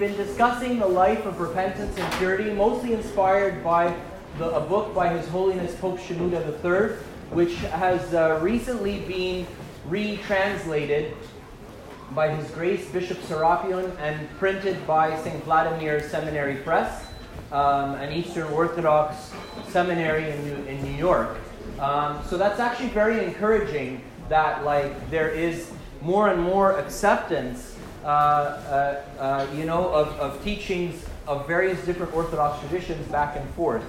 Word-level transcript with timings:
been 0.00 0.16
discussing 0.16 0.78
the 0.78 0.86
life 0.86 1.26
of 1.26 1.40
repentance 1.40 1.94
and 1.98 2.12
purity, 2.14 2.50
mostly 2.54 2.94
inspired 2.94 3.62
by 3.62 3.94
the, 4.38 4.48
a 4.56 4.60
book 4.60 4.94
by 4.94 5.12
His 5.14 5.28
Holiness 5.28 5.74
Pope 5.74 5.98
Shenouda 5.98 6.42
III, 6.64 6.96
which 7.32 7.56
has 7.56 8.14
uh, 8.14 8.40
recently 8.42 9.00
been 9.00 9.46
retranslated 9.86 11.14
by 12.12 12.34
His 12.34 12.50
Grace 12.52 12.88
Bishop 12.88 13.18
Serapion 13.18 13.94
and 14.00 14.26
printed 14.38 14.86
by 14.86 15.22
St. 15.22 15.44
Vladimir 15.44 16.00
Seminary 16.08 16.56
Press, 16.56 17.04
um, 17.52 17.94
an 17.96 18.10
Eastern 18.10 18.50
Orthodox 18.54 19.32
seminary 19.68 20.30
in 20.30 20.44
New, 20.46 20.64
in 20.64 20.82
New 20.82 20.96
York. 20.96 21.36
Um, 21.78 22.24
so 22.26 22.38
that's 22.38 22.58
actually 22.58 22.88
very 22.88 23.22
encouraging 23.22 24.02
that 24.30 24.64
like 24.64 25.10
there 25.10 25.28
is 25.28 25.70
more 26.00 26.30
and 26.30 26.40
more 26.40 26.78
acceptance, 26.78 27.76
Uh, 28.02 28.06
uh, 28.08 29.20
uh, 29.20 29.46
you 29.54 29.66
know, 29.66 29.92
of, 29.92 30.08
of 30.18 30.42
teachings 30.42 31.04
of 31.26 31.46
various 31.46 31.84
different 31.84 32.14
Orthodox 32.14 32.58
traditions 32.60 33.06
back 33.08 33.36
and 33.36 33.46
forth. 33.50 33.84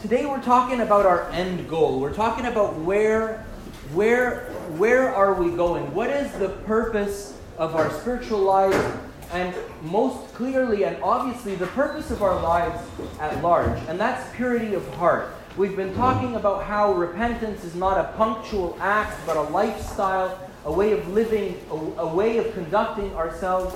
Today 0.00 0.24
we're 0.24 0.42
talking 0.42 0.80
about 0.80 1.04
our 1.04 1.28
end 1.30 1.68
goal. 1.68 2.00
We're 2.00 2.14
talking 2.14 2.46
about 2.46 2.74
where, 2.76 3.44
where, 3.92 4.46
where 4.78 5.14
are 5.14 5.34
we 5.34 5.50
going? 5.54 5.92
What 5.94 6.08
is 6.08 6.32
the 6.38 6.48
purpose 6.64 7.38
of 7.58 7.74
our 7.74 7.90
spiritual 8.00 8.38
lives? 8.38 8.82
And 9.30 9.54
most 9.82 10.32
clearly 10.32 10.84
and 10.84 10.96
obviously, 11.02 11.54
the 11.54 11.66
purpose 11.66 12.10
of 12.10 12.22
our 12.22 12.40
lives 12.40 12.82
at 13.20 13.42
large, 13.42 13.78
and 13.88 14.00
that's 14.00 14.34
purity 14.34 14.72
of 14.72 14.88
heart. 14.94 15.34
We've 15.58 15.76
been 15.76 15.94
talking 15.96 16.36
about 16.36 16.64
how 16.64 16.94
repentance 16.94 17.62
is 17.62 17.74
not 17.74 17.98
a 17.98 18.16
punctual 18.16 18.74
act, 18.80 19.18
but 19.26 19.36
a 19.36 19.42
lifestyle, 19.42 20.38
a 20.64 20.72
way 20.72 20.92
of 20.92 21.08
living, 21.08 21.60
a, 21.70 21.74
a 21.74 22.14
way 22.14 22.38
of 22.38 22.52
conducting 22.54 23.14
ourselves. 23.14 23.74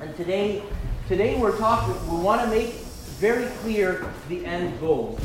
And 0.00 0.14
today, 0.16 0.62
today 1.06 1.38
we're 1.38 1.56
talking, 1.56 1.94
we 2.10 2.22
want 2.22 2.42
to 2.42 2.48
make 2.48 2.72
very 3.20 3.46
clear 3.58 4.12
the 4.28 4.44
end 4.44 4.78
goal. 4.80 5.18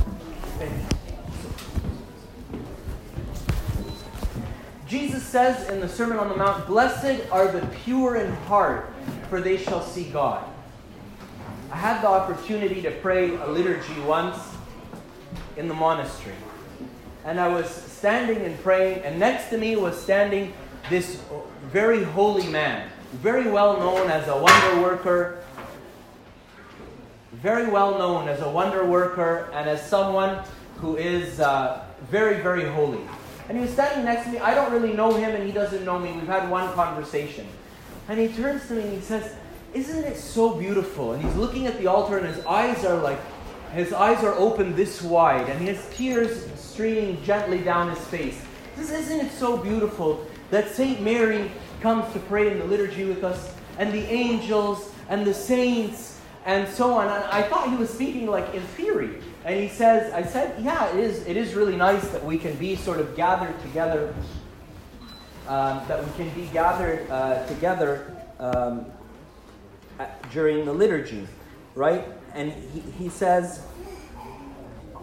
Jesus 4.88 5.24
says 5.24 5.70
in 5.70 5.80
the 5.80 5.90
Sermon 5.90 6.20
on 6.20 6.30
the 6.30 6.36
Mount, 6.36 6.68
Blessed 6.68 7.28
are 7.32 7.48
the 7.52 7.66
pure 7.84 8.18
in 8.18 8.32
heart, 8.32 8.94
for 9.30 9.42
they 9.42 9.58
shall 9.58 9.82
see 9.82 10.04
God. 10.06 10.48
I 11.72 11.78
had 11.78 12.04
the 12.04 12.08
opportunity 12.08 12.80
to 12.84 12.92
pray 12.92 13.36
a 13.36 13.48
liturgy 13.48 14.00
once 14.02 14.38
in 15.58 15.68
the 15.68 15.74
monastery. 15.74 16.36
And 17.26 17.40
I 17.40 17.48
was 17.48 17.70
standing 17.70 18.42
and 18.42 18.62
praying, 18.62 19.04
and 19.04 19.18
next 19.18 19.50
to 19.50 19.58
me 19.58 19.76
was 19.76 20.00
standing 20.02 20.54
this 20.90 21.22
very 21.72 22.04
holy 22.04 22.48
man, 22.48 22.90
very 23.14 23.50
well 23.50 23.78
known 23.78 24.10
as 24.10 24.28
a 24.28 24.38
wonder 24.38 24.82
worker, 24.82 25.44
very 27.32 27.68
well 27.68 27.98
known 27.98 28.28
as 28.28 28.42
a 28.42 28.50
wonder 28.50 28.86
worker 28.86 29.50
and 29.54 29.70
as 29.70 29.88
someone 29.88 30.44
who 30.78 30.98
is 30.98 31.40
uh, 31.40 31.86
very, 32.12 32.42
very 32.42 32.68
holy. 32.68 33.02
And 33.48 33.58
he 33.58 33.64
was 33.64 33.72
standing 33.72 34.06
next 34.06 34.26
to 34.26 34.32
me. 34.32 34.40
I 34.40 34.54
don't 34.54 34.72
really 34.72 34.94
know 34.94 35.14
him, 35.14 35.36
and 35.36 35.46
he 35.46 35.52
doesn't 35.52 35.86
know 35.86 36.00
me. 36.00 36.12
We've 36.14 36.28
had 36.28 36.50
one 36.50 36.72
conversation. 36.74 37.48
And 38.10 38.20
he 38.20 38.28
turns 38.30 38.68
to 38.68 38.74
me 38.74 38.84
and 38.84 38.94
he 38.94 39.02
says, 39.02 39.34
Isn't 39.74 40.04
it 40.04 40.18
so 40.18 40.56
beautiful? 40.56 41.14
And 41.14 41.24
he's 41.24 41.36
looking 41.36 41.68
at 41.68 41.78
the 41.80 41.88
altar, 41.88 42.18
and 42.18 42.28
his 42.28 42.46
eyes 42.46 42.84
are 42.84 42.98
like 42.98 43.20
his 43.74 43.92
eyes 43.92 44.24
are 44.24 44.34
open 44.36 44.76
this 44.76 45.02
wide, 45.02 45.50
and 45.50 45.60
his 45.60 45.84
tears 45.94 46.46
streaming 46.74 47.22
gently 47.24 47.60
down 47.60 47.88
his 47.90 48.04
face. 48.08 48.42
This 48.76 48.92
isn't 48.92 49.28
it 49.28 49.32
so 49.32 49.58
beautiful 49.58 50.26
that 50.50 50.74
Saint 50.74 51.02
Mary 51.02 51.52
comes 51.82 52.12
to 52.14 52.20
pray 52.20 52.52
in 52.52 52.58
the 52.58 52.66
liturgy 52.66 53.06
with 53.06 53.24
us, 53.24 53.54
and 53.78 53.94
the 53.94 54.04
angels 54.12 54.92
and 55.10 55.26
the 55.26 55.34
saints 55.34 56.20
and 56.46 56.68
so 56.68 56.94
on. 56.94 57.08
And 57.08 57.24
I 57.26 57.44
thought 57.44 57.70
he 57.70 57.76
was 57.76 57.90
speaking 57.90 58.28
like 58.28 58.54
in 58.54 58.62
theory. 58.62 59.22
And 59.46 59.60
he 59.60 59.68
says, 59.68 60.12
I 60.14 60.24
said, 60.24 60.64
yeah, 60.64 60.92
it 60.94 61.00
is, 61.00 61.26
it 61.28 61.38
is 61.38 61.54
really 61.54 61.76
nice 61.76 62.08
that 62.10 62.24
we 62.24 62.38
can 62.38 62.56
be 62.56 62.76
sort 62.76 63.00
of 63.00 63.16
gathered 63.16 63.60
together, 63.62 64.14
um, 65.48 65.82
that 65.88 66.04
we 66.04 66.12
can 66.14 66.30
be 66.34 66.48
gathered 66.54 67.10
uh, 67.10 67.46
together 67.48 68.16
um, 68.40 68.86
at, 70.00 70.32
during 70.32 70.66
the 70.66 70.74
liturgy, 70.74 71.28
right? 71.76 72.06
and 72.34 72.52
he, 72.52 72.82
he 73.04 73.10
says, 73.10 73.62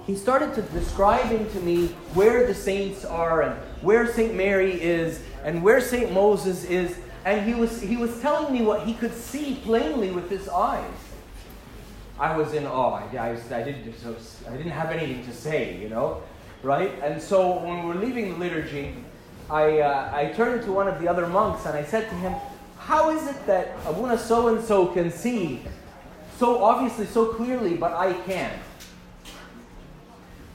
he 0.07 0.17
started 0.17 0.55
to 0.55 0.63
describing 0.63 1.49
to 1.51 1.61
me 1.61 1.89
where 2.15 2.47
the 2.47 2.55
saints 2.55 3.05
are 3.05 3.43
and 3.43 3.55
where 3.83 4.13
St. 4.13 4.35
Mary 4.35 4.81
is 4.81 5.23
and 5.45 5.63
where 5.63 5.81
St. 5.81 6.13
Moses 6.13 6.65
is. 6.65 6.99
And 7.25 7.47
he 7.47 7.55
was, 7.55 7.81
he 7.81 7.97
was 7.97 8.19
telling 8.21 8.53
me 8.53 8.63
what 8.63 8.87
he 8.87 8.95
could 8.95 9.15
see 9.15 9.61
plainly 9.63 10.11
with 10.11 10.31
his 10.31 10.49
eyes. 10.49 10.91
I 12.19 12.37
was 12.37 12.55
in 12.55 12.67
awe. 12.67 12.95
I, 12.95 13.17
I, 13.17 13.31
I, 13.31 13.63
didn't, 13.63 13.95
I 14.49 14.57
didn't 14.57 14.73
have 14.73 14.91
anything 14.91 15.25
to 15.27 15.33
say, 15.33 15.77
you 15.77 15.89
know, 15.89 16.23
right? 16.63 16.93
And 17.03 17.21
so 17.21 17.59
when 17.59 17.81
we 17.81 17.87
were 17.87 17.95
leaving 17.95 18.33
the 18.33 18.39
liturgy, 18.39 18.95
I, 19.51 19.81
uh, 19.81 20.11
I 20.15 20.27
turned 20.27 20.63
to 20.65 20.73
one 20.73 20.89
of 20.89 21.01
the 21.01 21.09
other 21.09 21.27
monks 21.27 21.67
and 21.67 21.77
I 21.77 21.85
said 21.85 22.09
to 22.09 22.15
him, 22.17 22.35
How 22.79 23.11
is 23.11 23.27
it 23.29 23.47
that 23.47 23.77
Abuna 23.87 24.19
so 24.19 24.49
and 24.49 24.65
so 24.65 24.87
can 24.87 25.11
see 25.11 25.63
so 26.41 26.65
obviously, 26.65 27.05
so 27.05 27.35
clearly, 27.35 27.77
but 27.77 27.93
I 27.93 28.15
can't. 28.15 28.59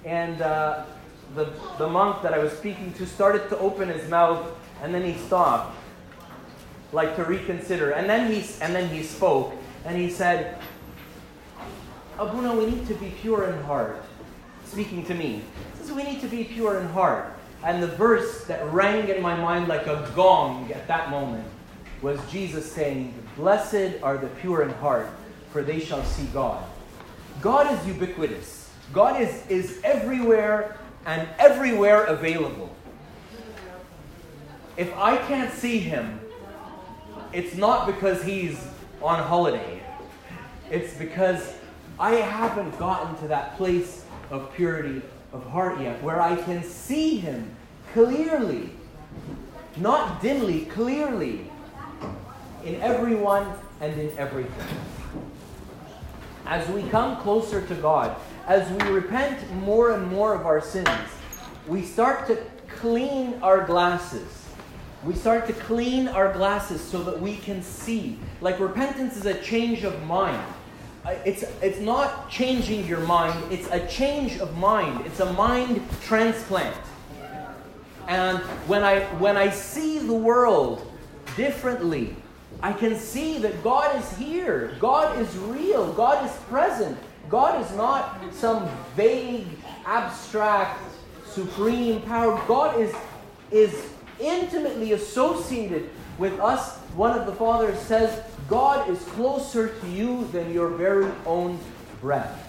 And 0.05 0.41
uh, 0.41 0.85
the, 1.33 1.51
the 1.77 1.87
monk 1.87 2.21
that 2.21 2.33
I 2.33 2.37
was 2.37 2.53
speaking 2.53 2.93
to 2.93 3.05
started 3.05 3.49
to 3.49 3.57
open 3.57 3.89
his 3.89 4.07
mouth, 4.09 4.45
and 4.83 4.93
then 4.93 5.03
he 5.03 5.17
stopped, 5.25 5.75
like 6.91 7.15
to 7.15 7.23
reconsider. 7.23 7.91
And 7.91 8.09
then 8.09 8.31
he, 8.31 8.47
and 8.61 8.73
then 8.75 8.87
he 8.89 9.03
spoke, 9.03 9.53
and 9.83 9.97
he 9.97 10.09
said, 10.09 10.59
Abuna, 12.17 12.55
we 12.55 12.67
need 12.67 12.87
to 12.87 12.93
be 12.93 13.09
pure 13.21 13.49
in 13.49 13.61
heart. 13.63 14.01
Speaking 14.65 15.05
to 15.05 15.13
me. 15.13 15.41
Says, 15.79 15.91
We 15.91 16.03
need 16.03 16.21
to 16.21 16.27
be 16.27 16.43
pure 16.43 16.79
in 16.79 16.87
heart. 16.87 17.33
And 17.63 17.81
the 17.81 17.87
verse 17.87 18.45
that 18.45 18.63
rang 18.71 19.09
in 19.09 19.21
my 19.21 19.35
mind 19.35 19.67
like 19.67 19.87
a 19.87 20.09
gong 20.15 20.71
at 20.71 20.87
that 20.87 21.09
moment 21.09 21.45
was 22.01 22.19
Jesus 22.31 22.71
saying, 22.71 23.13
Blessed 23.35 24.01
are 24.03 24.17
the 24.17 24.27
pure 24.27 24.61
in 24.61 24.69
heart, 24.69 25.09
for 25.51 25.63
they 25.63 25.79
shall 25.79 26.03
see 26.03 26.25
God. 26.27 26.63
God 27.41 27.73
is 27.73 27.87
ubiquitous. 27.87 28.64
God 28.93 29.21
is, 29.21 29.45
is 29.47 29.79
everywhere 29.83 30.77
and 31.05 31.27
everywhere 31.39 32.03
available. 32.05 32.73
If 34.77 34.95
I 34.97 35.17
can't 35.17 35.53
see 35.53 35.79
him, 35.79 36.19
it's 37.33 37.55
not 37.55 37.87
because 37.87 38.23
he's 38.23 38.59
on 39.01 39.21
holiday. 39.23 39.81
It's 40.69 40.93
because 40.95 41.55
I 41.99 42.11
haven't 42.11 42.77
gotten 42.79 43.15
to 43.17 43.27
that 43.27 43.55
place 43.57 44.05
of 44.29 44.53
purity 44.53 45.01
of 45.31 45.45
heart 45.47 45.79
yet 45.79 46.01
where 46.01 46.21
I 46.21 46.35
can 46.35 46.63
see 46.63 47.17
him 47.17 47.55
clearly, 47.93 48.71
not 49.77 50.21
dimly, 50.21 50.65
clearly, 50.65 51.51
in 52.63 52.75
everyone 52.81 53.53
and 53.79 53.99
in 53.99 54.17
everything 54.17 54.67
as 56.45 56.67
we 56.69 56.83
come 56.89 57.17
closer 57.17 57.65
to 57.65 57.75
God, 57.75 58.15
as 58.47 58.69
we 58.71 58.89
repent 58.89 59.51
more 59.53 59.91
and 59.91 60.07
more 60.11 60.33
of 60.33 60.45
our 60.45 60.61
sins, 60.61 60.87
we 61.67 61.81
start 61.81 62.27
to 62.27 62.37
clean 62.67 63.39
our 63.41 63.65
glasses. 63.65 64.45
We 65.03 65.15
start 65.15 65.47
to 65.47 65.53
clean 65.53 66.07
our 66.07 66.31
glasses 66.31 66.81
so 66.81 67.03
that 67.03 67.19
we 67.19 67.37
can 67.37 67.61
see. 67.61 68.19
Like 68.41 68.59
repentance 68.59 69.17
is 69.17 69.25
a 69.25 69.39
change 69.41 69.83
of 69.83 70.03
mind. 70.05 70.43
Uh, 71.05 71.15
it's, 71.25 71.43
it's 71.61 71.79
not 71.79 72.29
changing 72.29 72.87
your 72.87 73.01
mind, 73.01 73.51
it's 73.51 73.67
a 73.69 73.85
change 73.87 74.39
of 74.39 74.57
mind. 74.57 75.05
It's 75.05 75.19
a 75.19 75.31
mind 75.33 75.81
transplant. 76.01 76.75
And 78.07 78.39
when 78.67 78.83
I, 78.83 79.01
when 79.17 79.37
I 79.37 79.49
see 79.49 79.99
the 79.99 80.13
world 80.13 80.91
differently, 81.35 82.15
I 82.61 82.73
can 82.73 82.95
see 82.95 83.37
that 83.39 83.63
God 83.63 83.95
is 83.99 84.17
here. 84.17 84.75
God 84.79 85.19
is 85.19 85.35
real. 85.37 85.91
God 85.93 86.25
is 86.25 86.35
present. 86.43 86.97
God 87.29 87.61
is 87.63 87.75
not 87.75 88.21
some 88.33 88.69
vague, 88.95 89.47
abstract, 89.85 90.79
supreme 91.25 92.01
power. 92.03 92.41
God 92.47 92.79
is, 92.79 92.93
is 93.51 93.89
intimately 94.19 94.93
associated 94.93 95.89
with 96.17 96.39
us. 96.39 96.77
One 96.95 97.17
of 97.17 97.25
the 97.25 97.33
fathers 97.33 97.79
says, 97.79 98.23
God 98.47 98.89
is 98.89 98.99
closer 98.99 99.69
to 99.69 99.87
you 99.87 100.27
than 100.31 100.53
your 100.53 100.69
very 100.69 101.11
own 101.25 101.59
breath. 102.01 102.45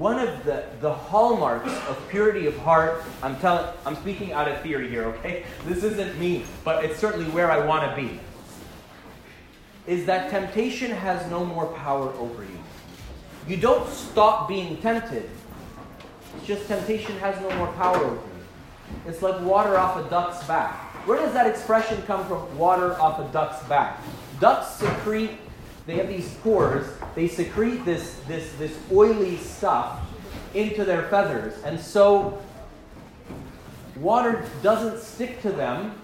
one 0.00 0.18
of 0.18 0.44
the, 0.44 0.64
the 0.80 0.92
hallmarks 0.92 1.70
of 1.86 2.08
purity 2.08 2.46
of 2.46 2.56
heart, 2.58 3.04
I'm 3.22 3.38
telling 3.38 3.66
I'm 3.84 3.96
speaking 3.96 4.32
out 4.32 4.48
of 4.48 4.62
theory 4.62 4.88
here, 4.88 5.04
okay? 5.04 5.44
This 5.66 5.84
isn't 5.84 6.18
me, 6.18 6.44
but 6.64 6.82
it's 6.82 6.98
certainly 6.98 7.30
where 7.32 7.50
I 7.50 7.64
want 7.66 7.88
to 7.88 8.02
be. 8.02 8.18
Is 9.90 10.06
that 10.06 10.30
temptation 10.30 10.92
has 10.92 11.28
no 11.32 11.44
more 11.44 11.66
power 11.66 12.12
over 12.12 12.44
you. 12.44 12.58
You 13.48 13.56
don't 13.56 13.90
stop 13.90 14.46
being 14.46 14.76
tempted. 14.76 15.28
It's 16.36 16.46
just 16.46 16.68
temptation 16.68 17.18
has 17.18 17.40
no 17.40 17.50
more 17.56 17.66
power 17.72 17.96
over 17.96 18.14
you. 18.14 19.00
It's 19.08 19.20
like 19.20 19.40
water 19.40 19.76
off 19.76 19.96
a 19.96 20.08
duck's 20.08 20.46
back. 20.46 20.74
Where 21.08 21.18
does 21.18 21.32
that 21.32 21.48
expression 21.48 22.00
come 22.02 22.24
from? 22.26 22.56
Water 22.56 23.00
off 23.00 23.18
a 23.18 23.32
duck's 23.32 23.64
back. 23.64 24.00
Ducks 24.38 24.76
secrete, 24.76 25.32
they 25.88 25.96
have 25.96 26.06
these 26.06 26.34
pores, 26.34 26.86
they 27.16 27.26
secrete 27.26 27.84
this, 27.84 28.20
this, 28.28 28.52
this 28.60 28.78
oily 28.92 29.38
stuff 29.38 29.98
into 30.54 30.84
their 30.84 31.08
feathers. 31.08 31.60
And 31.64 31.80
so 31.80 32.40
water 33.96 34.46
doesn't 34.62 35.00
stick 35.00 35.42
to 35.42 35.50
them 35.50 36.00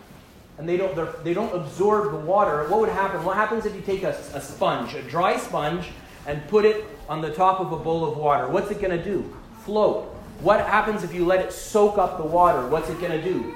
and 0.59 0.69
they 0.69 0.77
don't, 0.77 1.25
they 1.25 1.35
don't 1.35 1.55
absorb 1.55 2.13
the 2.13 2.19
water. 2.19 2.67
What 2.69 2.81
would 2.81 2.89
happen? 2.89 3.25
What 3.25 3.37
happens 3.37 3.67
if 3.67 3.75
you 3.75 3.83
take 3.83 4.03
a, 4.03 4.11
a 4.33 4.41
sponge, 4.41 4.95
a 4.95 5.03
dry 5.03 5.37
sponge, 5.37 5.89
and 6.27 6.47
put 6.49 6.65
it 6.65 6.85
on 7.09 7.21
the 7.21 7.31
top 7.31 7.61
of 7.61 7.73
a 7.73 7.77
bowl 7.77 8.05
of 8.05 8.17
water? 8.17 8.49
What's 8.49 8.71
it 8.71 8.81
going 8.81 8.97
to 8.97 9.03
do? 9.03 9.35
Float. 9.65 10.05
What 10.41 10.61
happens 10.67 11.03
if 11.03 11.15
you 11.15 11.25
let 11.25 11.41
it 11.41 11.53
soak 11.53 11.99
up 11.99 12.19
the 12.19 12.25
water? 12.25 12.67
What's 12.69 12.89
it 12.89 13.01
going 13.01 13.13
to 13.13 13.23
do? 13.23 13.55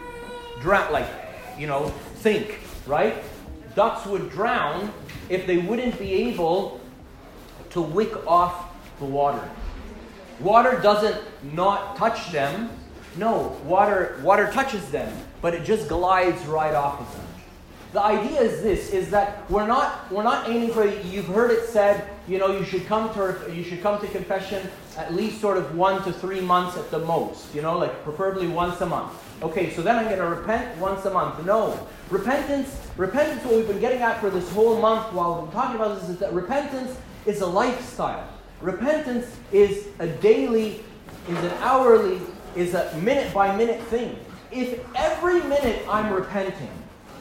Drown, 0.60 0.92
like, 0.92 1.06
you 1.58 1.66
know, 1.66 1.92
sink, 2.16 2.58
right? 2.86 3.22
Ducks 3.74 4.06
would 4.06 4.30
drown 4.30 4.92
if 5.28 5.46
they 5.46 5.58
wouldn't 5.58 5.98
be 5.98 6.12
able 6.28 6.80
to 7.70 7.80
wick 7.80 8.26
off 8.26 8.66
the 8.98 9.04
water. 9.04 9.48
Water 10.40 10.80
doesn't 10.80 11.16
not 11.54 11.96
touch 11.96 12.32
them. 12.32 12.70
No, 13.16 13.56
water, 13.64 14.20
water 14.22 14.50
touches 14.52 14.90
them, 14.90 15.12
but 15.42 15.54
it 15.54 15.64
just 15.64 15.88
glides 15.88 16.44
right 16.46 16.74
off 16.74 17.00
of 17.00 17.16
them. 17.16 17.26
The 17.92 18.02
idea 18.02 18.40
is 18.40 18.62
this: 18.62 18.90
is 18.90 19.10
that 19.10 19.50
we're 19.50 19.66
not 19.66 20.10
we're 20.12 20.22
not 20.22 20.48
aiming 20.48 20.70
for. 20.70 20.86
You've 20.86 21.26
heard 21.26 21.50
it 21.50 21.66
said, 21.66 22.08
you 22.28 22.38
know, 22.38 22.56
you 22.56 22.64
should 22.64 22.86
come 22.86 23.12
to 23.14 23.52
you 23.52 23.64
should 23.64 23.82
come 23.82 24.00
to 24.00 24.06
confession 24.08 24.68
at 24.96 25.12
least 25.12 25.40
sort 25.40 25.56
of 25.56 25.76
one 25.76 26.02
to 26.04 26.12
three 26.12 26.40
months 26.40 26.76
at 26.76 26.90
the 26.90 27.00
most. 27.00 27.52
You 27.52 27.62
know, 27.62 27.78
like 27.78 28.04
preferably 28.04 28.46
once 28.46 28.80
a 28.80 28.86
month. 28.86 29.12
Okay, 29.42 29.70
so 29.70 29.82
then 29.82 29.96
I'm 29.96 30.04
going 30.04 30.18
to 30.18 30.26
repent 30.26 30.76
once 30.78 31.04
a 31.06 31.10
month. 31.10 31.44
No, 31.44 31.88
repentance. 32.10 32.76
Repentance. 32.96 33.42
What 33.44 33.56
we've 33.56 33.66
been 33.66 33.80
getting 33.80 34.02
at 34.02 34.20
for 34.20 34.30
this 34.30 34.48
whole 34.52 34.80
month 34.80 35.12
while 35.12 35.42
we're 35.42 35.52
talking 35.52 35.76
about 35.76 35.98
this 36.00 36.10
is 36.10 36.18
that 36.18 36.32
repentance 36.32 36.96
is 37.26 37.40
a 37.40 37.46
lifestyle. 37.46 38.28
Repentance 38.60 39.36
is 39.50 39.88
a 39.98 40.06
daily, 40.06 40.84
is 41.28 41.38
an 41.38 41.52
hourly, 41.60 42.20
is 42.54 42.74
a 42.74 42.94
minute 42.98 43.32
by 43.32 43.56
minute 43.56 43.80
thing. 43.84 44.16
If 44.52 44.80
every 44.96 45.40
minute 45.42 45.86
I'm 45.88 46.12
repenting, 46.12 46.70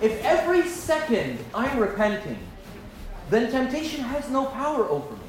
if 0.01 0.23
every 0.23 0.67
second 0.67 1.39
I'm 1.53 1.77
repenting, 1.77 2.39
then 3.29 3.51
temptation 3.51 4.01
has 4.01 4.29
no 4.29 4.45
power 4.45 4.85
over 4.85 5.13
me. 5.13 5.19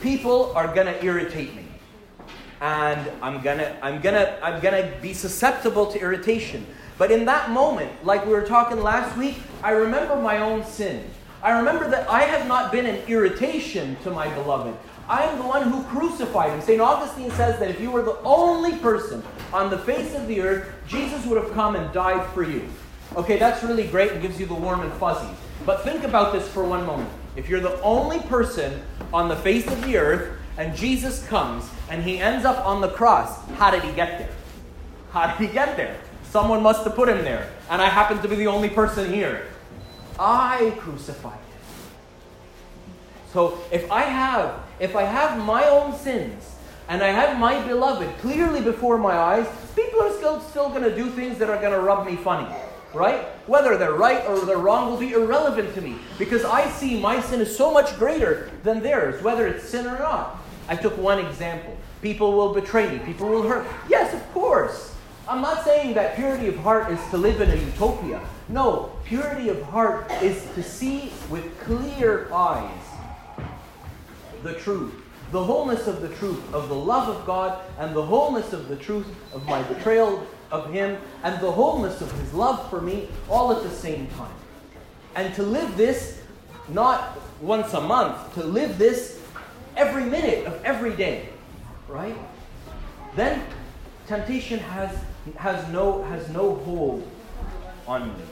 People 0.00 0.52
are 0.54 0.72
going 0.72 0.86
to 0.86 1.04
irritate 1.04 1.54
me. 1.56 1.64
And 2.60 3.10
I'm 3.20 3.42
going 3.42 3.58
to 3.58 3.76
I'm 3.84 4.00
going 4.00 4.14
to 4.14 4.44
I'm 4.44 4.60
going 4.62 4.82
to 4.82 4.98
be 5.00 5.12
susceptible 5.12 5.86
to 5.92 6.00
irritation. 6.00 6.66
But 6.98 7.10
in 7.10 7.24
that 7.26 7.50
moment, 7.50 8.04
like 8.04 8.24
we 8.24 8.32
were 8.32 8.46
talking 8.46 8.80
last 8.80 9.16
week, 9.18 9.36
I 9.62 9.72
remember 9.72 10.16
my 10.16 10.38
own 10.38 10.64
sin. 10.64 11.04
I 11.42 11.58
remember 11.58 11.88
that 11.90 12.08
I 12.08 12.22
have 12.22 12.46
not 12.48 12.72
been 12.72 12.86
an 12.86 12.96
irritation 13.08 13.96
to 14.04 14.10
my 14.10 14.32
beloved. 14.34 14.74
I 15.08 15.22
am 15.22 15.38
the 15.38 15.46
one 15.46 15.70
who 15.70 15.84
crucified 15.84 16.50
him. 16.50 16.60
St. 16.60 16.80
Augustine 16.80 17.30
says 17.32 17.58
that 17.60 17.70
if 17.70 17.80
you 17.80 17.90
were 17.90 18.02
the 18.02 18.18
only 18.22 18.76
person 18.78 19.22
on 19.52 19.70
the 19.70 19.78
face 19.78 20.14
of 20.14 20.26
the 20.26 20.40
earth, 20.40 20.68
Jesus 20.88 21.24
would 21.26 21.40
have 21.42 21.52
come 21.52 21.76
and 21.76 21.92
died 21.92 22.26
for 22.32 22.42
you. 22.42 22.68
Okay, 23.14 23.38
that's 23.38 23.62
really 23.62 23.86
great 23.86 24.12
and 24.12 24.20
gives 24.20 24.40
you 24.40 24.46
the 24.46 24.54
warm 24.54 24.80
and 24.80 24.92
fuzzy. 24.94 25.32
But 25.64 25.84
think 25.84 26.02
about 26.02 26.32
this 26.32 26.48
for 26.48 26.64
one 26.64 26.84
moment. 26.84 27.08
If 27.36 27.48
you're 27.48 27.60
the 27.60 27.80
only 27.82 28.18
person 28.20 28.82
on 29.12 29.28
the 29.28 29.36
face 29.36 29.66
of 29.68 29.84
the 29.84 29.96
earth 29.96 30.36
and 30.58 30.76
Jesus 30.76 31.24
comes 31.28 31.68
and 31.88 32.02
he 32.02 32.18
ends 32.18 32.44
up 32.44 32.64
on 32.66 32.80
the 32.80 32.88
cross, 32.88 33.44
how 33.58 33.70
did 33.70 33.82
he 33.82 33.92
get 33.92 34.18
there? 34.18 34.30
How 35.12 35.28
did 35.28 35.46
he 35.46 35.52
get 35.52 35.76
there? 35.76 35.96
Someone 36.24 36.62
must 36.62 36.84
have 36.84 36.96
put 36.96 37.08
him 37.08 37.22
there. 37.22 37.48
And 37.70 37.80
I 37.80 37.88
happen 37.88 38.20
to 38.22 38.28
be 38.28 38.36
the 38.36 38.48
only 38.48 38.68
person 38.68 39.12
here. 39.12 39.46
I 40.18 40.74
crucified 40.78 41.38
him. 41.38 41.45
So 43.36 43.58
if 43.70 43.92
I 43.92 44.00
have 44.00 44.60
if 44.80 44.96
I 44.96 45.02
have 45.02 45.36
my 45.44 45.64
own 45.66 45.94
sins 45.94 46.56
and 46.88 47.02
I 47.02 47.08
have 47.08 47.38
my 47.38 47.60
beloved 47.68 48.16
clearly 48.20 48.62
before 48.62 48.96
my 48.96 49.12
eyes, 49.12 49.46
people 49.76 50.00
are 50.00 50.12
still 50.14 50.40
still 50.40 50.70
going 50.70 50.84
to 50.84 50.96
do 50.96 51.10
things 51.10 51.36
that 51.40 51.50
are 51.50 51.60
going 51.60 51.74
to 51.74 51.80
rub 51.80 52.06
me 52.06 52.16
funny. 52.16 52.48
Right? 52.94 53.26
Whether 53.46 53.76
they're 53.76 53.92
right 53.92 54.24
or 54.26 54.46
they're 54.46 54.56
wrong 54.56 54.88
will 54.90 54.96
be 54.96 55.12
irrelevant 55.12 55.74
to 55.74 55.82
me 55.82 55.96
because 56.18 56.46
I 56.46 56.66
see 56.70 56.98
my 56.98 57.20
sin 57.20 57.42
is 57.42 57.54
so 57.54 57.70
much 57.70 57.94
greater 57.98 58.50
than 58.62 58.82
theirs, 58.82 59.22
whether 59.22 59.46
it's 59.46 59.68
sin 59.68 59.84
or 59.86 59.98
not. 59.98 60.42
I 60.66 60.74
took 60.74 60.96
one 60.96 61.18
example. 61.18 61.76
People 62.00 62.32
will 62.32 62.54
betray 62.54 62.90
me, 62.90 63.00
people 63.00 63.28
will 63.28 63.46
hurt. 63.46 63.66
Yes, 63.86 64.14
of 64.14 64.32
course. 64.32 64.94
I'm 65.28 65.42
not 65.42 65.62
saying 65.62 65.92
that 65.92 66.16
purity 66.16 66.48
of 66.48 66.56
heart 66.56 66.90
is 66.90 67.00
to 67.10 67.18
live 67.18 67.42
in 67.42 67.50
a 67.50 67.56
utopia. 67.56 68.22
No, 68.48 68.92
purity 69.04 69.50
of 69.50 69.60
heart 69.64 70.10
is 70.22 70.42
to 70.54 70.62
see 70.62 71.12
with 71.28 71.44
clear 71.60 72.32
eyes 72.32 72.85
the 74.46 74.54
truth, 74.54 74.94
the 75.32 75.42
wholeness 75.42 75.86
of 75.86 76.00
the 76.00 76.08
truth, 76.16 76.54
of 76.54 76.68
the 76.68 76.74
love 76.74 77.08
of 77.08 77.26
God, 77.26 77.60
and 77.78 77.94
the 77.94 78.02
wholeness 78.02 78.52
of 78.52 78.68
the 78.68 78.76
truth 78.76 79.06
of 79.34 79.44
my 79.46 79.62
betrayal 79.64 80.26
of 80.50 80.72
Him, 80.72 80.98
and 81.24 81.40
the 81.40 81.50
wholeness 81.50 82.00
of 82.00 82.10
His 82.20 82.32
love 82.32 82.70
for 82.70 82.80
me, 82.80 83.08
all 83.28 83.52
at 83.52 83.62
the 83.62 83.70
same 83.70 84.06
time. 84.08 84.34
And 85.16 85.34
to 85.34 85.42
live 85.42 85.76
this 85.76 86.22
not 86.68 87.18
once 87.40 87.72
a 87.74 87.80
month, 87.80 88.34
to 88.34 88.44
live 88.44 88.78
this 88.78 89.20
every 89.76 90.04
minute 90.04 90.46
of 90.46 90.62
every 90.64 90.94
day, 90.94 91.28
right? 91.88 92.16
Then 93.14 93.42
temptation 94.06 94.58
has, 94.58 94.96
has, 95.36 95.68
no, 95.72 96.02
has 96.04 96.28
no 96.30 96.54
hold 96.56 97.08
on 97.86 98.08
me. 98.08 98.24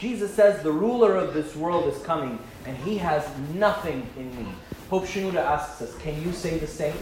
Jesus 0.00 0.32
says, 0.32 0.62
The 0.62 0.72
ruler 0.72 1.14
of 1.14 1.34
this 1.34 1.54
world 1.54 1.92
is 1.92 2.02
coming, 2.02 2.38
and 2.66 2.76
he 2.78 2.96
has 2.98 3.28
nothing 3.54 4.06
in 4.16 4.34
me. 4.36 4.50
Pope 4.88 5.04
Shenouda 5.04 5.36
asks 5.36 5.82
us, 5.82 5.96
Can 5.98 6.20
you 6.22 6.32
say 6.32 6.58
the 6.58 6.66
same? 6.66 6.96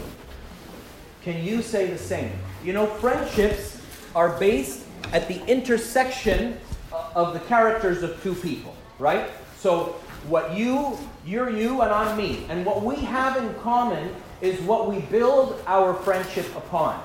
Can 1.23 1.43
you 1.43 1.61
say 1.61 1.87
the 1.87 1.97
same? 1.97 2.31
You 2.63 2.73
know, 2.73 2.85
friendships 2.85 3.81
are 4.15 4.37
based 4.37 4.85
at 5.13 5.27
the 5.29 5.43
intersection 5.45 6.59
of 7.15 7.33
the 7.33 7.39
characters 7.41 8.03
of 8.03 8.21
two 8.21 8.35
people, 8.35 8.75
right? 8.99 9.29
So, 9.57 9.95
what 10.27 10.57
you, 10.57 10.97
you're 11.25 11.49
you, 11.49 11.81
and 11.81 11.91
I'm 11.91 12.17
me. 12.17 12.45
And 12.49 12.65
what 12.65 12.83
we 12.83 12.97
have 12.97 13.37
in 13.37 13.53
common 13.61 14.13
is 14.41 14.59
what 14.61 14.89
we 14.89 14.99
build 14.99 15.61
our 15.65 15.93
friendship 15.93 16.45
upon. 16.57 17.01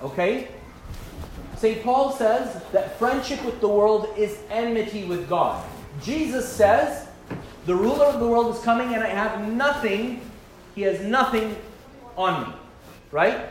Okay? 0.00 0.48
St. 1.58 1.82
Paul 1.82 2.12
says 2.12 2.62
that 2.70 2.96
friendship 3.00 3.44
with 3.44 3.60
the 3.60 3.66
world 3.66 4.10
is 4.16 4.38
enmity 4.48 5.04
with 5.04 5.28
God. 5.28 5.64
Jesus 6.00 6.48
says, 6.48 7.08
the 7.66 7.74
ruler 7.74 8.04
of 8.04 8.20
the 8.20 8.28
world 8.28 8.54
is 8.54 8.62
coming 8.62 8.94
and 8.94 9.02
I 9.02 9.08
have 9.08 9.52
nothing, 9.52 10.20
he 10.76 10.82
has 10.82 11.00
nothing 11.00 11.56
on 12.16 12.48
me. 12.48 12.54
Right? 13.10 13.48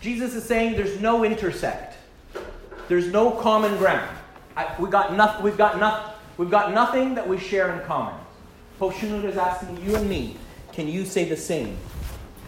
Jesus 0.00 0.34
is 0.34 0.44
saying 0.44 0.76
there's 0.76 0.98
no 0.98 1.24
intersect. 1.24 1.98
There's 2.88 3.08
no 3.08 3.32
common 3.32 3.76
ground. 3.76 4.08
I, 4.56 4.74
we 4.78 4.88
got 4.88 5.14
nothing, 5.14 5.44
we've, 5.44 5.58
got 5.58 5.78
no, 5.78 6.10
we've 6.38 6.50
got 6.50 6.72
nothing 6.72 7.14
that 7.16 7.28
we 7.28 7.38
share 7.38 7.78
in 7.78 7.84
common. 7.86 8.14
Pope 8.78 8.94
Shenouda 8.94 9.24
is 9.24 9.36
asking 9.36 9.76
you 9.84 9.94
and 9.96 10.08
me, 10.08 10.38
can 10.72 10.88
you 10.88 11.04
say 11.04 11.26
the 11.26 11.36
same? 11.36 11.76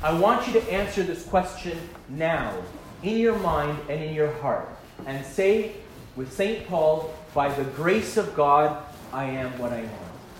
I 0.02 0.18
want 0.18 0.46
you 0.46 0.54
to 0.54 0.72
answer 0.72 1.02
this 1.02 1.26
question 1.26 1.78
now, 2.08 2.54
in 3.02 3.18
your 3.18 3.38
mind 3.38 3.78
and 3.90 4.02
in 4.02 4.14
your 4.14 4.32
heart 4.40 4.73
and 5.06 5.24
say 5.24 5.72
with 6.16 6.32
St. 6.32 6.66
Paul, 6.66 7.14
by 7.34 7.48
the 7.52 7.64
grace 7.64 8.16
of 8.16 8.34
God, 8.34 8.82
I 9.12 9.24
am 9.24 9.56
what 9.58 9.72
I 9.72 9.80
am. 9.80 9.90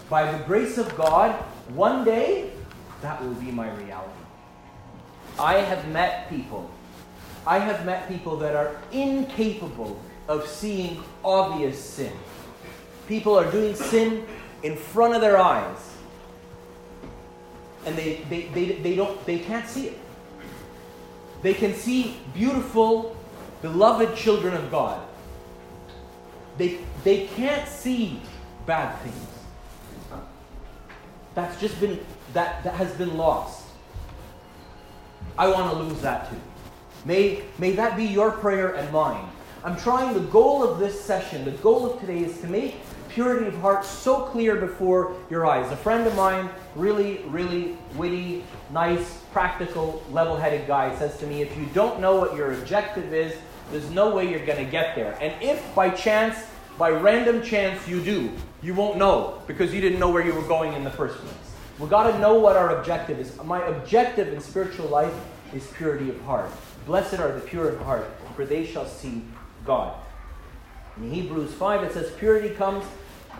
By 0.08 0.30
the 0.30 0.42
grace 0.44 0.78
of 0.78 0.94
God, 0.96 1.32
one 1.74 2.04
day, 2.04 2.50
that 3.02 3.22
will 3.22 3.34
be 3.34 3.50
my 3.50 3.70
reality. 3.74 4.10
I 5.38 5.54
have 5.54 5.88
met 5.88 6.30
people, 6.30 6.70
I 7.46 7.58
have 7.58 7.84
met 7.84 8.08
people 8.08 8.36
that 8.38 8.54
are 8.54 8.76
incapable 8.92 10.00
of 10.28 10.46
seeing 10.46 11.02
obvious 11.24 11.78
sin. 11.78 12.12
People 13.08 13.38
are 13.38 13.50
doing 13.50 13.74
sin 13.74 14.24
in 14.62 14.76
front 14.76 15.14
of 15.14 15.20
their 15.20 15.36
eyes. 15.36 15.96
And 17.84 17.96
they, 17.96 18.24
they, 18.30 18.42
they, 18.54 18.66
they, 18.76 18.96
don't, 18.96 19.22
they 19.26 19.38
can't 19.38 19.68
see 19.68 19.88
it. 19.88 19.98
They 21.42 21.52
can 21.52 21.74
see 21.74 22.16
beautiful 22.32 23.14
beloved 23.64 24.14
children 24.14 24.52
of 24.52 24.70
God, 24.70 25.00
they, 26.58 26.80
they 27.02 27.28
can't 27.28 27.66
see 27.66 28.20
bad 28.66 28.94
things. 28.98 29.26
That's 31.34 31.58
just 31.58 31.80
been, 31.80 31.98
that, 32.34 32.62
that 32.62 32.74
has 32.74 32.92
been 32.92 33.16
lost. 33.16 33.64
I 35.38 35.48
want 35.48 35.72
to 35.72 35.78
lose 35.78 35.98
that 36.02 36.30
too. 36.30 36.38
May, 37.06 37.42
may 37.58 37.72
that 37.72 37.96
be 37.96 38.04
your 38.04 38.32
prayer 38.32 38.74
and 38.74 38.92
mine. 38.92 39.26
I'm 39.64 39.78
trying, 39.78 40.12
the 40.12 40.28
goal 40.28 40.62
of 40.62 40.78
this 40.78 41.00
session, 41.00 41.46
the 41.46 41.52
goal 41.52 41.90
of 41.90 41.98
today 42.00 42.18
is 42.18 42.38
to 42.42 42.46
make 42.46 42.76
purity 43.08 43.46
of 43.46 43.54
heart 43.62 43.86
so 43.86 44.24
clear 44.24 44.56
before 44.56 45.16
your 45.30 45.46
eyes. 45.46 45.72
A 45.72 45.76
friend 45.76 46.06
of 46.06 46.14
mine, 46.14 46.50
really, 46.76 47.22
really 47.28 47.78
witty, 47.96 48.44
nice, 48.70 49.22
practical, 49.32 50.04
level 50.10 50.36
headed 50.36 50.66
guy, 50.66 50.94
says 50.98 51.16
to 51.18 51.26
me, 51.26 51.40
If 51.40 51.56
you 51.56 51.64
don't 51.72 51.98
know 51.98 52.16
what 52.16 52.36
your 52.36 52.52
objective 52.52 53.14
is, 53.14 53.34
There's 53.70 53.90
no 53.90 54.14
way 54.14 54.30
you're 54.30 54.44
going 54.44 54.64
to 54.64 54.70
get 54.70 54.94
there. 54.94 55.16
And 55.20 55.34
if 55.42 55.74
by 55.74 55.90
chance, 55.90 56.36
by 56.78 56.90
random 56.90 57.42
chance, 57.42 57.86
you 57.88 58.02
do, 58.02 58.32
you 58.62 58.74
won't 58.74 58.98
know 58.98 59.42
because 59.46 59.72
you 59.72 59.80
didn't 59.80 59.98
know 59.98 60.10
where 60.10 60.24
you 60.24 60.34
were 60.34 60.42
going 60.42 60.72
in 60.72 60.84
the 60.84 60.90
first 60.90 61.16
place. 61.18 61.34
We've 61.78 61.90
got 61.90 62.10
to 62.10 62.18
know 62.18 62.34
what 62.38 62.56
our 62.56 62.78
objective 62.78 63.18
is. 63.18 63.36
My 63.42 63.64
objective 63.66 64.28
in 64.28 64.40
spiritual 64.40 64.86
life 64.86 65.14
is 65.52 65.66
purity 65.76 66.08
of 66.10 66.20
heart. 66.22 66.50
Blessed 66.86 67.18
are 67.18 67.32
the 67.32 67.40
pure 67.40 67.70
in 67.70 67.78
heart, 67.84 68.08
for 68.36 68.44
they 68.44 68.66
shall 68.66 68.86
see 68.86 69.22
God. 69.64 69.94
In 70.96 71.10
Hebrews 71.10 71.52
5, 71.54 71.82
it 71.82 71.92
says, 71.92 72.12
Purity 72.12 72.50
comes, 72.54 72.84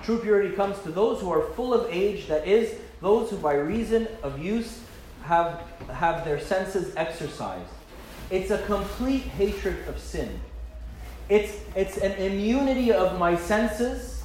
true 0.03 0.19
purity 0.19 0.55
comes 0.55 0.81
to 0.81 0.91
those 0.91 1.21
who 1.21 1.31
are 1.31 1.43
full 1.53 1.73
of 1.73 1.89
age, 1.93 2.27
that 2.27 2.47
is, 2.49 2.75
those 3.01 3.31
who 3.31 3.37
by 3.37 3.55
reason 3.55 4.09
of 4.23 4.39
use 4.39 4.81
have, 5.23 5.63
have 5.93 6.25
their 6.25 6.41
senses 6.41 6.95
exercised. 6.97 7.69
It's 8.35 8.51
a 8.51 8.59
complete 8.63 9.23
hatred 9.23 9.87
of 9.87 10.01
sin. 10.01 10.41
It's, 11.29 11.57
it's 11.77 11.99
an 11.99 12.15
immunity 12.15 12.91
of 12.91 13.17
my 13.17 13.37
senses 13.37 14.25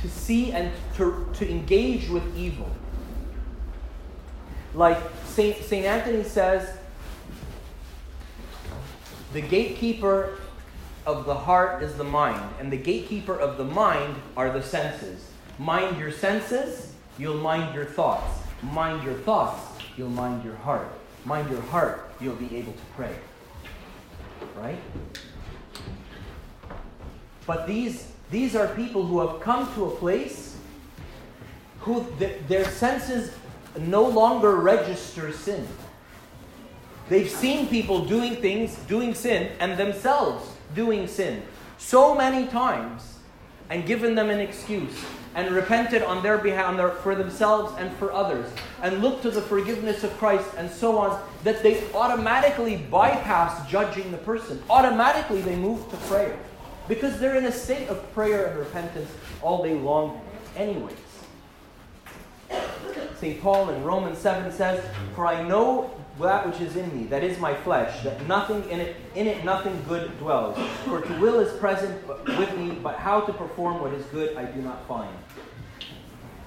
to 0.00 0.10
see 0.10 0.50
and 0.50 0.72
to, 0.96 1.28
to 1.34 1.48
engage 1.48 2.08
with 2.08 2.24
evil. 2.36 2.68
Like 4.74 4.98
St. 5.26 5.56
St. 5.62 5.86
Anthony 5.86 6.24
says, 6.24 6.76
the 9.32 9.42
gatekeeper 9.42 10.40
of 11.06 11.24
the 11.24 11.34
heart 11.34 11.84
is 11.84 11.94
the 11.94 12.02
mind, 12.02 12.42
and 12.58 12.72
the 12.72 12.76
gatekeeper 12.76 13.38
of 13.38 13.58
the 13.58 13.64
mind 13.64 14.16
are 14.36 14.50
the 14.50 14.60
senses. 14.60 15.30
Mind 15.56 16.00
your 16.00 16.10
senses, 16.10 16.94
you'll 17.16 17.38
mind 17.38 17.76
your 17.76 17.84
thoughts. 17.84 18.40
Mind 18.60 19.04
your 19.04 19.14
thoughts, 19.14 19.60
you'll 19.96 20.10
mind 20.10 20.44
your 20.44 20.56
heart. 20.56 20.88
Mind 21.24 21.48
your 21.48 21.62
heart, 21.62 22.09
you'll 22.20 22.36
be 22.36 22.56
able 22.56 22.72
to 22.72 22.84
pray. 22.96 23.14
Right? 24.56 24.78
But 27.46 27.66
these, 27.66 28.12
these 28.30 28.54
are 28.54 28.68
people 28.68 29.04
who 29.04 29.26
have 29.26 29.40
come 29.40 29.72
to 29.74 29.86
a 29.86 29.90
place 29.90 30.56
who 31.80 32.06
th- 32.18 32.38
their 32.46 32.64
senses 32.64 33.34
no 33.78 34.02
longer 34.02 34.56
register 34.56 35.32
sin. 35.32 35.66
They've 37.08 37.30
seen 37.30 37.68
people 37.68 38.04
doing 38.04 38.36
things, 38.36 38.76
doing 38.86 39.14
sin, 39.14 39.50
and 39.58 39.78
themselves 39.78 40.48
doing 40.74 41.08
sin 41.08 41.42
so 41.78 42.14
many 42.14 42.46
times 42.46 43.18
and 43.70 43.86
given 43.86 44.14
them 44.14 44.30
an 44.30 44.38
excuse 44.38 44.96
and 45.34 45.54
repented 45.54 46.02
on 46.02 46.22
their 46.22 46.38
behalf 46.38 46.66
on 46.66 46.76
their, 46.76 46.90
for 46.90 47.14
themselves 47.14 47.72
and 47.78 47.92
for 47.96 48.12
others 48.12 48.50
and 48.82 49.00
looked 49.00 49.22
to 49.22 49.30
the 49.30 49.40
forgiveness 49.40 50.02
of 50.04 50.16
Christ 50.18 50.48
and 50.56 50.70
so 50.70 50.98
on 50.98 51.22
that 51.44 51.62
they 51.62 51.88
automatically 51.92 52.76
bypass 52.76 53.68
judging 53.70 54.10
the 54.10 54.18
person. 54.18 54.62
Automatically 54.68 55.40
they 55.40 55.56
move 55.56 55.88
to 55.90 55.96
prayer 56.08 56.38
because 56.88 57.18
they're 57.20 57.36
in 57.36 57.46
a 57.46 57.52
state 57.52 57.88
of 57.88 58.12
prayer 58.12 58.46
and 58.46 58.58
repentance 58.58 59.10
all 59.42 59.62
day 59.62 59.74
long, 59.74 60.20
anyways. 60.56 60.96
St. 63.20 63.40
Paul 63.40 63.68
in 63.70 63.82
Romans 63.84 64.18
7 64.18 64.50
says, 64.50 64.82
For 65.14 65.26
I 65.26 65.46
know 65.46 65.90
that 66.18 66.46
which 66.46 66.60
is 66.60 66.76
in 66.76 66.94
me, 66.96 67.06
that 67.06 67.22
is 67.22 67.38
my 67.38 67.54
flesh, 67.54 68.02
that 68.02 68.26
nothing 68.26 68.68
in 68.68 68.80
it, 68.80 68.96
in 69.14 69.26
it 69.26 69.44
nothing 69.44 69.82
good 69.88 70.18
dwells. 70.18 70.58
For 70.84 71.00
to 71.00 71.20
will 71.20 71.40
is 71.40 71.56
present 71.58 72.06
with 72.06 72.56
me, 72.56 72.78
but 72.82 72.96
how 72.96 73.20
to 73.20 73.32
perform 73.32 73.80
what 73.80 73.92
is 73.94 74.04
good 74.06 74.36
I 74.36 74.44
do 74.44 74.60
not 74.60 74.86
find. 74.86 75.14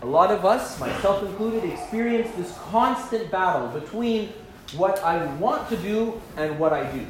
A 0.02 0.06
lot 0.06 0.32
of 0.32 0.46
us, 0.46 0.80
myself 0.80 1.24
included, 1.24 1.64
experience 1.64 2.30
this 2.36 2.56
constant 2.70 3.32
battle 3.32 3.68
between 3.70 4.34
what 4.76 5.00
I 5.04 5.26
want 5.36 5.70
to 5.70 5.78
do 5.78 6.22
and 6.36 6.60
what 6.60 6.74
I 6.74 6.92
do, 6.92 7.06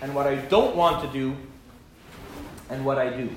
and 0.00 0.14
what 0.14 0.26
I 0.26 0.36
don't 0.36 0.76
want 0.76 1.02
to 1.02 1.08
do 1.08 1.36
and 2.70 2.84
what 2.84 2.98
I 2.98 3.10
do, 3.10 3.28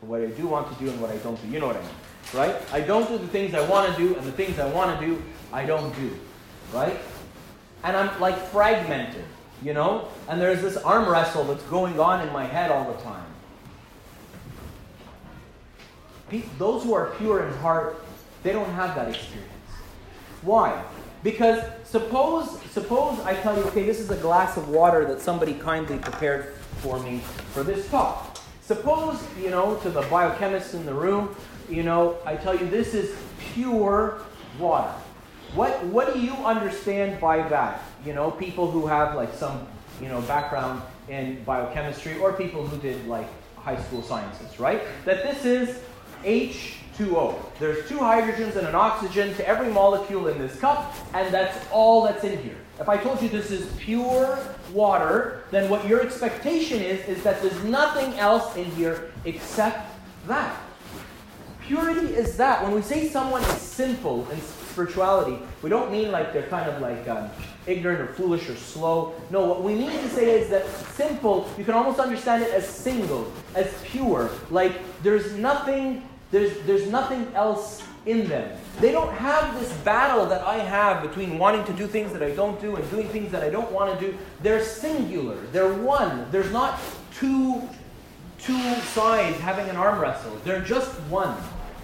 what 0.00 0.20
I 0.20 0.26
do 0.26 0.46
want 0.46 0.72
to 0.72 0.82
do 0.82 0.90
and 0.90 1.00
what 1.00 1.10
I 1.10 1.16
don't 1.18 1.40
do. 1.42 1.48
You 1.48 1.60
know 1.60 1.66
what 1.66 1.76
I 1.76 1.80
mean, 1.80 1.90
right? 2.32 2.56
I 2.72 2.80
don't 2.80 3.08
do 3.08 3.18
the 3.18 3.28
things 3.28 3.54
I 3.54 3.68
want 3.68 3.94
to 3.94 4.00
do, 4.00 4.14
and 4.14 4.24
the 4.24 4.32
things 4.32 4.58
I 4.58 4.70
want 4.72 4.98
to 4.98 5.06
do, 5.06 5.22
I 5.52 5.66
don't 5.66 5.94
do 5.96 6.10
right? 6.72 6.96
And 7.82 7.96
I'm 7.96 8.20
like 8.20 8.38
fragmented, 8.48 9.24
you 9.62 9.74
know? 9.74 10.08
And 10.28 10.40
there's 10.40 10.62
this 10.62 10.76
arm 10.76 11.08
wrestle 11.08 11.44
that's 11.44 11.62
going 11.64 11.98
on 11.98 12.26
in 12.26 12.32
my 12.32 12.44
head 12.44 12.70
all 12.70 12.92
the 12.92 13.00
time. 13.02 13.26
Those 16.58 16.84
who 16.84 16.94
are 16.94 17.06
pure 17.18 17.44
in 17.46 17.52
heart, 17.54 18.04
they 18.42 18.52
don't 18.52 18.70
have 18.70 18.94
that 18.94 19.08
experience. 19.08 19.50
Why? 20.42 20.82
Because 21.22 21.62
suppose 21.84 22.60
suppose 22.70 23.18
I 23.20 23.34
tell 23.34 23.56
you, 23.56 23.64
okay, 23.64 23.84
this 23.84 24.00
is 24.00 24.10
a 24.10 24.16
glass 24.16 24.56
of 24.56 24.68
water 24.68 25.04
that 25.06 25.20
somebody 25.20 25.54
kindly 25.54 25.98
prepared 25.98 26.54
for 26.78 26.98
me 27.00 27.18
for 27.52 27.62
this 27.62 27.88
talk. 27.90 28.38
Suppose, 28.62 29.20
you 29.42 29.50
know, 29.50 29.76
to 29.82 29.90
the 29.90 30.02
biochemists 30.02 30.74
in 30.74 30.86
the 30.86 30.94
room, 30.94 31.34
you 31.68 31.82
know, 31.82 32.16
I 32.24 32.36
tell 32.36 32.56
you 32.56 32.68
this 32.68 32.94
is 32.94 33.16
pure 33.52 34.22
water. 34.58 34.94
What, 35.54 35.84
what 35.86 36.14
do 36.14 36.20
you 36.20 36.32
understand 36.34 37.20
by 37.20 37.48
that? 37.48 37.82
You 38.06 38.14
know, 38.14 38.30
people 38.30 38.70
who 38.70 38.86
have 38.86 39.16
like 39.16 39.34
some, 39.34 39.66
you 40.00 40.08
know, 40.08 40.20
background 40.22 40.80
in 41.08 41.42
biochemistry 41.44 42.18
or 42.18 42.32
people 42.32 42.66
who 42.66 42.80
did 42.80 43.06
like 43.08 43.26
high 43.56 43.80
school 43.82 44.02
sciences, 44.02 44.60
right? 44.60 44.82
That 45.04 45.24
this 45.24 45.44
is 45.44 45.82
H2O. 46.22 47.36
There's 47.58 47.88
two 47.88 47.98
hydrogens 47.98 48.56
and 48.56 48.66
an 48.66 48.74
oxygen 48.74 49.34
to 49.34 49.48
every 49.48 49.72
molecule 49.72 50.28
in 50.28 50.38
this 50.38 50.58
cup, 50.60 50.94
and 51.14 51.32
that's 51.34 51.58
all 51.72 52.04
that's 52.04 52.22
in 52.22 52.40
here. 52.42 52.56
If 52.78 52.88
I 52.88 52.96
told 52.96 53.20
you 53.20 53.28
this 53.28 53.50
is 53.50 53.70
pure 53.78 54.38
water, 54.72 55.44
then 55.50 55.68
what 55.68 55.86
your 55.86 56.00
expectation 56.00 56.80
is 56.80 57.06
is 57.08 57.22
that 57.24 57.42
there's 57.42 57.62
nothing 57.64 58.18
else 58.18 58.56
in 58.56 58.64
here 58.72 59.10
except 59.24 59.90
that. 60.26 60.56
Purity 61.70 62.14
is 62.14 62.36
that. 62.36 62.64
When 62.64 62.72
we 62.72 62.82
say 62.82 63.08
someone 63.08 63.44
is 63.44 63.62
sinful 63.62 64.28
in 64.32 64.40
spirituality, 64.40 65.38
we 65.62 65.70
don't 65.70 65.92
mean 65.92 66.10
like 66.10 66.32
they're 66.32 66.48
kind 66.48 66.68
of 66.68 66.82
like 66.82 67.06
um, 67.06 67.30
ignorant 67.64 68.00
or 68.00 68.08
foolish 68.08 68.48
or 68.48 68.56
slow. 68.56 69.14
No, 69.30 69.44
what 69.44 69.62
we 69.62 69.76
mean 69.76 69.92
to 69.92 70.08
say 70.08 70.40
is 70.40 70.50
that 70.50 70.66
simple, 70.96 71.48
you 71.56 71.64
can 71.64 71.74
almost 71.74 72.00
understand 72.00 72.42
it 72.42 72.50
as 72.50 72.68
single, 72.68 73.32
as 73.54 73.72
pure. 73.84 74.30
Like 74.50 74.72
there's 75.04 75.34
nothing, 75.34 76.02
there's, 76.32 76.58
there's 76.62 76.88
nothing 76.88 77.32
else 77.36 77.84
in 78.04 78.26
them. 78.26 78.58
They 78.80 78.90
don't 78.90 79.12
have 79.12 79.60
this 79.60 79.72
battle 79.84 80.26
that 80.26 80.42
I 80.42 80.56
have 80.56 81.02
between 81.02 81.38
wanting 81.38 81.64
to 81.66 81.72
do 81.72 81.86
things 81.86 82.12
that 82.12 82.22
I 82.24 82.34
don't 82.34 82.60
do 82.60 82.74
and 82.74 82.90
doing 82.90 83.06
things 83.10 83.30
that 83.30 83.44
I 83.44 83.48
don't 83.48 83.70
want 83.70 83.96
to 83.96 84.10
do. 84.10 84.18
They're 84.42 84.64
singular. 84.64 85.36
They're 85.52 85.72
one. 85.72 86.32
There's 86.32 86.50
not 86.50 86.80
two 87.14 87.62
two 88.40 88.74
sides 88.80 89.38
having 89.38 89.68
an 89.68 89.76
arm 89.76 90.00
wrestle. 90.00 90.34
They're 90.44 90.62
just 90.62 90.90
one. 91.02 91.36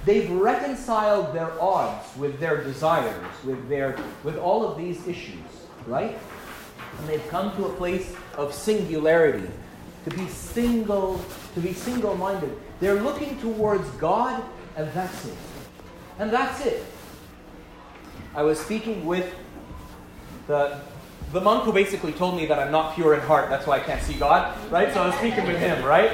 They've 0.07 0.31
reconciled 0.31 1.35
their 1.35 1.61
odds 1.61 2.17
with 2.17 2.39
their 2.39 2.63
desires, 2.63 3.25
with, 3.45 3.69
their, 3.69 3.99
with 4.23 4.39
all 4.39 4.65
of 4.65 4.79
these 4.79 5.05
issues, 5.09 5.43
right? 5.85 6.17
And 6.99 7.09
they've 7.09 7.29
come 7.29 7.55
to 7.57 7.65
a 7.67 7.73
place 7.73 8.15
of 8.37 8.55
singularity, 8.55 9.49
to 10.05 10.17
be 10.17 10.29
single, 10.29 11.21
to 11.55 11.61
be 11.61 11.73
single-minded. 11.73 12.57
They're 12.79 13.03
looking 13.03 13.37
towards 13.41 13.91
God, 13.99 14.45
and 14.77 14.89
that's 14.93 15.27
it. 15.27 15.37
And 16.21 16.31
that's 16.31 16.65
it. 16.65 16.85
I 18.33 18.43
was 18.43 18.61
speaking 18.61 19.05
with 19.05 19.35
the 20.47 20.81
the 21.33 21.41
monk 21.41 21.65
who 21.65 21.73
basically 21.73 22.13
told 22.13 22.37
me 22.37 22.47
that 22.47 22.59
I'm 22.59 22.71
not 22.71 22.95
pure 22.95 23.15
in 23.15 23.21
heart, 23.21 23.51
that's 23.51 23.67
why 23.67 23.77
I 23.77 23.81
can't 23.81 24.01
see 24.01 24.15
God, 24.15 24.57
right? 24.71 24.93
So 24.95 25.03
I 25.03 25.07
was 25.07 25.17
speaking 25.17 25.45
with 25.45 25.59
him, 25.59 25.85
right? 25.85 26.13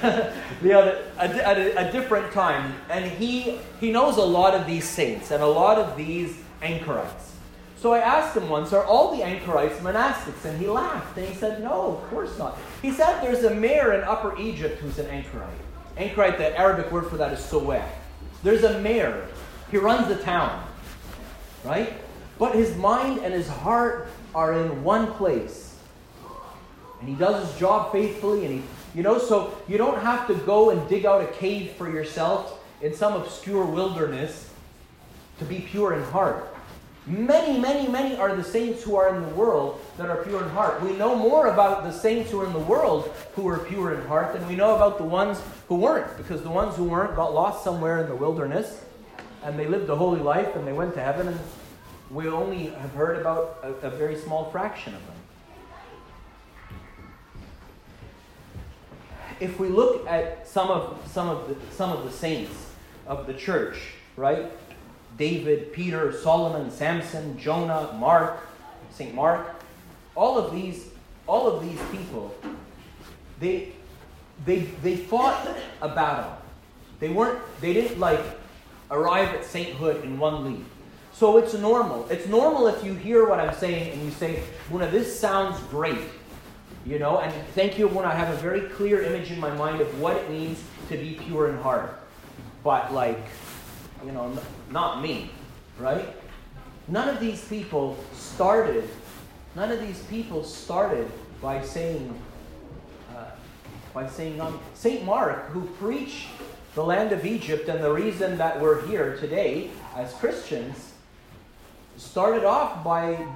the 0.64 0.72
other, 0.72 1.04
at 1.18 1.58
a, 1.58 1.88
a, 1.88 1.92
different 1.92 2.32
time, 2.32 2.74
and 2.88 3.04
he 3.04 3.58
he 3.80 3.92
knows 3.92 4.16
a 4.16 4.24
lot 4.24 4.54
of 4.54 4.66
these 4.66 4.88
saints 4.88 5.30
and 5.30 5.42
a 5.42 5.46
lot 5.46 5.78
of 5.78 5.94
these 5.96 6.38
anchorites. 6.62 7.32
So 7.76 7.92
I 7.92 7.98
asked 7.98 8.34
him 8.34 8.48
once, 8.48 8.72
are 8.72 8.82
all 8.82 9.14
the 9.14 9.22
anchorites 9.22 9.78
monastics? 9.80 10.46
And 10.46 10.58
he 10.58 10.66
laughed 10.66 11.18
and 11.18 11.28
he 11.28 11.34
said, 11.34 11.62
no, 11.62 11.98
of 11.98 12.08
course 12.08 12.38
not. 12.38 12.56
He 12.80 12.90
said 12.90 13.20
there's 13.20 13.44
a 13.44 13.54
mayor 13.54 13.92
in 13.92 14.00
Upper 14.04 14.40
Egypt 14.40 14.80
who's 14.80 14.98
an 14.98 15.06
anchorite. 15.08 15.50
Anchorite, 15.98 16.38
the 16.38 16.58
Arabic 16.58 16.90
word 16.90 17.08
for 17.08 17.18
that 17.18 17.34
is 17.34 17.40
soweh. 17.40 17.84
There's 18.42 18.64
a 18.64 18.80
mayor. 18.80 19.28
He 19.70 19.76
runs 19.76 20.08
the 20.08 20.16
town, 20.16 20.66
right? 21.62 21.92
But 22.38 22.54
his 22.54 22.74
mind 22.76 23.18
and 23.18 23.34
his 23.34 23.48
heart 23.48 24.08
are 24.34 24.54
in 24.54 24.82
one 24.82 25.12
place. 25.12 25.76
And 27.00 27.08
he 27.08 27.14
does 27.16 27.46
his 27.46 27.58
job 27.60 27.92
faithfully, 27.92 28.46
and 28.46 28.54
he, 28.54 28.62
you 28.94 29.02
know, 29.02 29.18
so 29.18 29.56
you 29.68 29.76
don't 29.76 30.00
have 30.00 30.26
to 30.28 30.34
go 30.34 30.70
and 30.70 30.88
dig 30.88 31.04
out 31.04 31.20
a 31.20 31.26
cave 31.26 31.72
for 31.72 31.90
yourself 31.90 32.64
in 32.80 32.94
some 32.94 33.14
obscure 33.14 33.64
wilderness 33.64 34.50
to 35.38 35.44
be 35.44 35.60
pure 35.60 35.94
in 35.94 36.02
heart. 36.04 36.54
Many, 37.06 37.58
many, 37.58 37.86
many 37.86 38.16
are 38.16 38.34
the 38.34 38.44
saints 38.44 38.82
who 38.82 38.96
are 38.96 39.14
in 39.14 39.22
the 39.22 39.34
world 39.34 39.78
that 39.98 40.08
are 40.08 40.24
pure 40.24 40.42
in 40.42 40.48
heart. 40.50 40.80
We 40.82 40.92
know 40.96 41.14
more 41.14 41.48
about 41.48 41.84
the 41.84 41.92
saints 41.92 42.30
who 42.30 42.40
are 42.40 42.46
in 42.46 42.52
the 42.54 42.58
world 42.60 43.12
who 43.34 43.46
are 43.48 43.58
pure 43.58 43.92
in 43.92 44.06
heart 44.06 44.32
than 44.32 44.46
we 44.48 44.56
know 44.56 44.74
about 44.74 44.96
the 44.96 45.04
ones 45.04 45.42
who 45.68 45.76
weren't, 45.76 46.16
because 46.16 46.42
the 46.42 46.50
ones 46.50 46.76
who 46.76 46.84
weren't 46.84 47.14
got 47.14 47.34
lost 47.34 47.62
somewhere 47.62 48.00
in 48.00 48.08
the 48.08 48.16
wilderness 48.16 48.82
and 49.42 49.58
they 49.58 49.66
lived 49.66 49.90
a 49.90 49.96
holy 49.96 50.20
life 50.20 50.56
and 50.56 50.66
they 50.66 50.72
went 50.72 50.94
to 50.94 51.00
heaven 51.00 51.28
and 51.28 51.38
we 52.10 52.28
only 52.28 52.66
have 52.66 52.92
heard 52.92 53.18
about 53.18 53.58
a, 53.62 53.86
a 53.86 53.90
very 53.90 54.16
small 54.16 54.50
fraction 54.50 54.94
of 54.94 55.06
them. 55.06 55.13
If 59.40 59.58
we 59.58 59.68
look 59.68 60.06
at 60.06 60.46
some 60.46 60.70
of 60.70 60.98
some 61.10 61.28
of 61.28 61.48
the 61.48 61.56
some 61.74 61.90
of 61.90 62.04
the 62.04 62.10
saints 62.10 62.52
of 63.06 63.26
the 63.26 63.34
church, 63.34 63.76
right? 64.16 64.50
David, 65.16 65.72
Peter, 65.72 66.12
Solomon, 66.12 66.70
Samson, 66.70 67.38
Jonah, 67.38 67.92
Mark, 67.98 68.40
St. 68.90 69.14
Mark, 69.14 69.60
all 70.14 70.38
of 70.38 70.52
these 70.52 70.88
all 71.26 71.46
of 71.48 71.62
these 71.62 71.80
people, 71.90 72.34
they 73.40 73.72
they 74.44 74.60
they 74.82 74.96
fought 74.96 75.48
a 75.80 75.88
battle. 75.88 76.36
They 77.00 77.08
weren't 77.08 77.40
they 77.60 77.72
didn't 77.72 77.98
like 77.98 78.20
arrive 78.90 79.28
at 79.34 79.44
sainthood 79.44 80.04
in 80.04 80.18
one 80.18 80.44
leap. 80.44 80.64
So 81.12 81.36
it's 81.36 81.54
normal. 81.54 82.08
It's 82.10 82.26
normal 82.26 82.66
if 82.66 82.84
you 82.84 82.94
hear 82.94 83.28
what 83.28 83.38
I'm 83.38 83.54
saying 83.54 83.92
and 83.92 84.02
you 84.02 84.10
say, 84.10 84.42
Muna, 84.68 84.90
this 84.90 85.18
sounds 85.18 85.60
great. 85.68 85.98
You 86.86 86.98
know, 86.98 87.18
and 87.20 87.32
thank 87.54 87.78
you 87.78 87.88
when 87.88 88.04
I 88.04 88.12
have 88.14 88.28
a 88.28 88.36
very 88.36 88.60
clear 88.60 89.02
image 89.02 89.30
in 89.30 89.40
my 89.40 89.50
mind 89.54 89.80
of 89.80 90.00
what 90.00 90.16
it 90.16 90.30
means 90.30 90.62
to 90.90 90.98
be 90.98 91.14
pure 91.14 91.48
in 91.48 91.56
heart. 91.58 91.98
But 92.62 92.92
like, 92.92 93.24
you 94.04 94.12
know, 94.12 94.26
n- 94.26 94.38
not 94.70 95.00
me, 95.00 95.30
right? 95.78 96.14
None 96.88 97.08
of 97.08 97.20
these 97.20 97.42
people 97.48 97.96
started, 98.12 98.86
none 99.56 99.72
of 99.72 99.80
these 99.80 100.02
people 100.04 100.44
started 100.44 101.10
by 101.40 101.62
saying, 101.62 102.14
uh, 103.16 103.30
by 103.94 104.06
saying, 104.06 104.38
um, 104.42 104.60
St. 104.74 105.02
Mark, 105.06 105.48
who 105.48 105.62
preached 105.62 106.28
the 106.74 106.84
land 106.84 107.12
of 107.12 107.24
Egypt 107.24 107.66
and 107.70 107.82
the 107.82 107.92
reason 107.92 108.36
that 108.36 108.60
we're 108.60 108.86
here 108.86 109.16
today 109.16 109.70
as 109.96 110.12
Christians, 110.14 110.92
started 111.96 112.44
off 112.44 112.84
by 112.84 113.26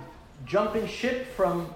jumping 0.45 0.87
ship 0.87 1.33
from 1.35 1.75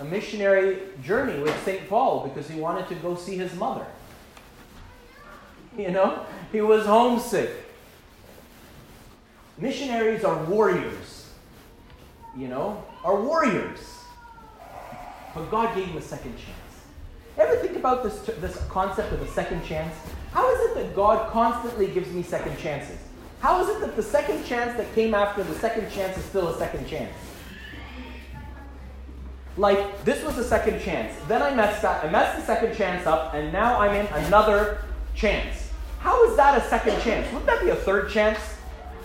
a 0.00 0.04
missionary 0.04 0.78
journey 1.02 1.40
with 1.40 1.56
St. 1.64 1.88
Paul 1.88 2.28
because 2.28 2.48
he 2.48 2.58
wanted 2.58 2.88
to 2.88 2.94
go 2.96 3.16
see 3.16 3.36
his 3.36 3.54
mother. 3.54 3.86
You 5.76 5.90
know, 5.90 6.26
he 6.52 6.60
was 6.60 6.86
homesick. 6.86 7.50
Missionaries 9.58 10.24
are 10.24 10.42
warriors, 10.44 11.30
you 12.36 12.48
know, 12.48 12.84
are 13.04 13.20
warriors. 13.20 13.80
But 15.34 15.50
God 15.50 15.74
gave 15.74 15.86
him 15.86 15.96
a 15.96 16.02
second 16.02 16.36
chance. 16.36 16.56
Ever 17.36 17.56
think 17.56 17.76
about 17.76 18.02
this, 18.02 18.18
this 18.40 18.56
concept 18.68 19.12
of 19.12 19.22
a 19.22 19.28
second 19.28 19.64
chance? 19.64 19.94
How 20.32 20.52
is 20.52 20.70
it 20.70 20.74
that 20.76 20.96
God 20.96 21.30
constantly 21.32 21.86
gives 21.88 22.10
me 22.12 22.22
second 22.22 22.58
chances? 22.58 22.98
How 23.40 23.62
is 23.62 23.68
it 23.68 23.80
that 23.80 23.94
the 23.94 24.02
second 24.02 24.44
chance 24.44 24.76
that 24.76 24.92
came 24.94 25.14
after 25.14 25.44
the 25.44 25.54
second 25.56 25.90
chance 25.90 26.16
is 26.18 26.24
still 26.24 26.48
a 26.48 26.58
second 26.58 26.86
chance? 26.88 27.14
Like, 29.58 30.04
this 30.04 30.24
was 30.24 30.38
a 30.38 30.44
second 30.44 30.80
chance. 30.80 31.18
Then 31.26 31.42
I 31.42 31.52
messed 31.52 31.84
up. 31.84 32.04
I 32.04 32.08
messed 32.08 32.38
the 32.38 32.46
second 32.46 32.76
chance 32.76 33.06
up, 33.06 33.34
and 33.34 33.52
now 33.52 33.80
I'm 33.80 33.94
in 33.94 34.06
another 34.24 34.84
chance. 35.16 35.72
How 35.98 36.30
is 36.30 36.36
that 36.36 36.56
a 36.56 36.68
second 36.68 37.00
chance? 37.02 37.26
Wouldn't 37.32 37.46
that 37.46 37.60
be 37.60 37.70
a 37.70 37.74
third 37.74 38.08
chance? 38.08 38.38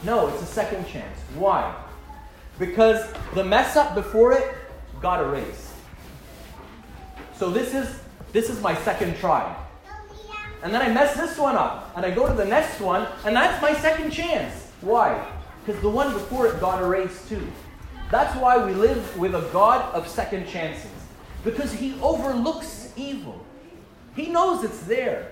No, 0.04 0.28
it's 0.28 0.44
a 0.44 0.46
second 0.46 0.88
chance. 0.88 1.20
Why? 1.36 1.76
Because 2.60 3.12
the 3.34 3.44
mess 3.44 3.76
up 3.76 3.96
before 3.96 4.34
it 4.34 4.54
got 5.02 5.26
erased. 5.26 5.72
So 7.36 7.50
this 7.50 7.74
is 7.74 8.00
this 8.32 8.50
is 8.50 8.62
my 8.62 8.76
second 8.76 9.18
try. 9.18 9.56
And 10.62 10.72
then 10.72 10.84
I 10.84 10.94
mess 10.94 11.16
this 11.16 11.38
one 11.38 11.56
up, 11.56 11.92
and 11.96 12.06
I 12.06 12.12
go 12.12 12.28
to 12.28 12.34
the 12.34 12.46
next 12.46 12.80
one, 12.80 13.08
and 13.26 13.36
that's 13.36 13.60
my 13.60 13.74
second 13.74 14.12
chance. 14.12 14.70
Why? 14.82 15.26
Because 15.66 15.82
the 15.82 15.90
one 15.90 16.14
before 16.14 16.46
it 16.46 16.60
got 16.60 16.82
erased 16.82 17.28
too. 17.28 17.48
That's 18.14 18.36
why 18.36 18.64
we 18.64 18.74
live 18.74 19.18
with 19.18 19.34
a 19.34 19.42
God 19.52 19.92
of 19.96 20.08
second 20.08 20.48
chances. 20.48 20.92
Because 21.44 21.74
he 21.74 22.00
overlooks 22.00 22.94
evil. 22.96 23.44
He 24.16 24.30
knows 24.30 24.64
it's 24.64 24.82
there. 24.82 25.32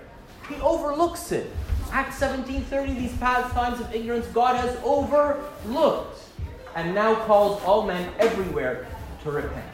He 0.50 0.56
overlooks 0.56 1.32
it. 1.32 1.52
Acts 1.92 2.18
17:30, 2.18 2.96
these 2.96 3.16
past 3.18 3.54
times 3.54 3.80
of 3.80 3.94
ignorance, 3.94 4.26
God 4.34 4.56
has 4.56 4.76
overlooked 4.84 6.24
and 6.76 6.96
now 6.96 7.14
calls 7.28 7.62
all 7.62 7.84
men 7.84 8.12
everywhere 8.18 8.88
to 9.26 9.30
repent. 9.30 9.72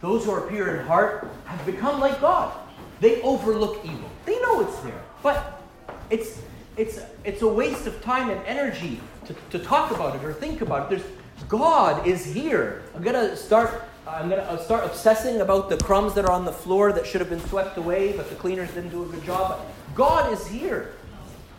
Those 0.00 0.24
who 0.24 0.32
are 0.32 0.48
pure 0.48 0.74
in 0.74 0.86
heart 0.86 1.30
have 1.44 1.64
become 1.64 2.00
like 2.00 2.20
God. 2.20 2.52
They 2.98 3.22
overlook 3.22 3.78
evil. 3.84 4.10
They 4.26 4.40
know 4.40 4.60
it's 4.62 4.80
there. 4.80 5.02
But 5.22 5.62
it's 6.10 6.42
it's 6.76 7.00
it's 7.24 7.42
a 7.42 7.48
waste 7.48 7.86
of 7.86 8.00
time 8.02 8.30
and 8.30 8.40
energy 8.46 9.00
to, 9.26 9.34
to 9.50 9.58
talk 9.58 9.90
about 9.90 10.16
it 10.16 10.24
or 10.24 10.32
think 10.32 10.60
about 10.62 10.90
it. 10.90 10.96
There's 10.96 11.10
God 11.48 12.06
is 12.06 12.24
here. 12.24 12.82
I'm 12.94 13.02
gonna 13.02 13.36
start 13.36 13.84
I'm 14.06 14.28
gonna 14.28 14.42
I'll 14.42 14.58
start 14.58 14.84
obsessing 14.84 15.40
about 15.40 15.68
the 15.68 15.76
crumbs 15.76 16.14
that 16.14 16.24
are 16.24 16.32
on 16.32 16.44
the 16.44 16.52
floor 16.52 16.92
that 16.92 17.06
should 17.06 17.20
have 17.20 17.30
been 17.30 17.44
swept 17.46 17.76
away, 17.76 18.16
but 18.16 18.28
the 18.28 18.36
cleaners 18.36 18.68
didn't 18.70 18.90
do 18.90 19.04
a 19.04 19.06
good 19.06 19.24
job. 19.24 19.60
God 19.94 20.32
is 20.32 20.46
here. 20.46 20.92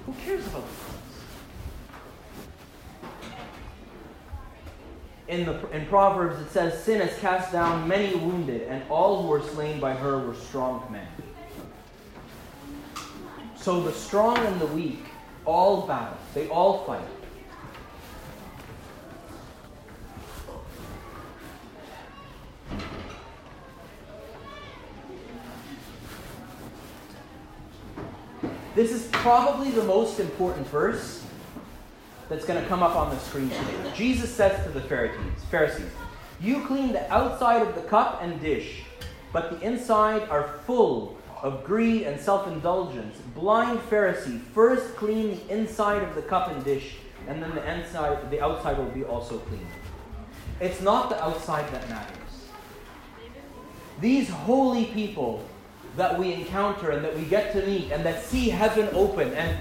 Who 0.06 0.14
cares 0.26 0.46
about 0.48 0.64
the 0.68 0.76
crumbs? 0.76 0.90
In 5.28 5.46
the 5.46 5.70
in 5.70 5.86
Proverbs 5.86 6.42
it 6.42 6.50
says, 6.50 6.84
Sin 6.84 7.00
has 7.02 7.18
cast 7.20 7.52
down 7.52 7.88
many 7.88 8.16
wounded, 8.16 8.64
and 8.64 8.84
all 8.90 9.22
who 9.22 9.28
were 9.28 9.42
slain 9.42 9.80
by 9.80 9.94
her 9.94 10.20
were 10.20 10.36
strong 10.36 10.86
men. 10.92 11.08
So 13.64 13.80
the 13.80 13.94
strong 13.94 14.38
and 14.40 14.60
the 14.60 14.66
weak 14.66 15.00
all 15.46 15.88
battle. 15.88 16.18
They 16.34 16.50
all 16.50 16.84
fight. 16.84 17.02
This 28.76 28.92
is 28.92 29.08
probably 29.14 29.72
the 29.72 29.86
most 29.86 30.20
important 30.20 30.68
verse 30.68 31.24
that's 32.28 32.44
going 32.44 32.62
to 32.62 32.68
come 32.68 32.84
up 32.84 32.98
on 32.98 33.12
the 33.12 33.20
screen 33.20 33.48
today. 33.48 33.94
Jesus 33.96 34.30
says 34.30 34.62
to 34.66 34.72
the 34.74 34.82
Pharisees, 34.82 35.42
Pharisees, 35.50 35.90
You 36.42 36.66
clean 36.66 36.92
the 36.92 37.10
outside 37.10 37.66
of 37.66 37.76
the 37.76 37.82
cup 37.84 38.20
and 38.22 38.42
dish, 38.42 38.82
but 39.32 39.52
the 39.52 39.66
inside 39.66 40.28
are 40.28 40.60
full 40.66 41.18
of 41.44 41.64
greed 41.66 42.04
and 42.04 42.20
self 42.20 42.48
indulgence. 42.48 43.18
Blind 43.36 43.80
Pharisee, 43.90 44.42
first 44.42 44.96
clean 44.96 45.32
the 45.32 45.54
inside 45.54 46.02
of 46.02 46.16
the 46.16 46.22
cup 46.22 46.50
and 46.50 46.64
dish, 46.64 46.96
and 47.28 47.44
then 47.44 47.54
the 47.54 47.72
inside, 47.72 48.32
the 48.32 48.42
outside 48.42 48.78
will 48.78 48.86
be 48.86 49.04
also 49.04 49.38
clean. 49.40 49.68
It's 50.62 50.82
not 50.82 51.10
the 51.10 51.22
outside 51.22 51.70
that 51.74 51.88
matters. 51.90 52.18
These 54.00 54.30
holy 54.30 54.86
people 54.86 55.44
that 55.98 56.18
we 56.18 56.34
encounter 56.34 56.90
and 56.92 57.04
that 57.04 57.16
we 57.16 57.26
get 57.26 57.52
to 57.54 57.66
meet 57.68 57.92
and 57.92 58.04
that 58.06 58.24
see 58.24 58.50
heaven 58.50 58.88
open, 58.94 59.34
and 59.34 59.60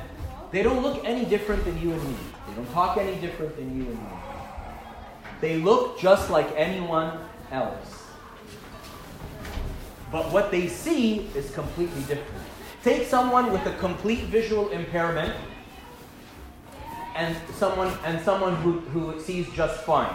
they 0.53 0.63
don't 0.63 0.83
look 0.83 1.05
any 1.05 1.25
different 1.25 1.65
than 1.65 1.81
you 1.83 1.93
and 1.93 2.05
me. 2.09 2.17
They 2.49 2.55
don't 2.55 2.73
talk 2.73 2.97
any 2.97 3.21
different 3.21 3.57
than 3.57 3.77
you 3.77 3.91
and 3.91 3.99
me. 3.99 4.09
They 5.41 5.57
look 5.57 5.99
just 5.99 6.31
like 6.31 6.49
anyone 6.57 7.19
else. 7.51 8.02
But 10.13 10.31
what 10.31 10.51
they 10.51 10.69
see 10.69 11.31
is 11.35 11.51
completely 11.53 12.03
different. 12.03 12.45
Take 12.85 13.07
someone 13.07 13.51
with 13.51 13.65
a 13.67 13.73
complete 13.79 14.25
visual 14.25 14.69
impairment 14.69 15.35
and 17.17 17.37
someone 17.55 17.97
and 18.05 18.23
someone 18.23 18.57
who, 18.57 18.81
who 18.81 19.19
sees 19.21 19.49
just 19.55 19.83
fine. 19.85 20.13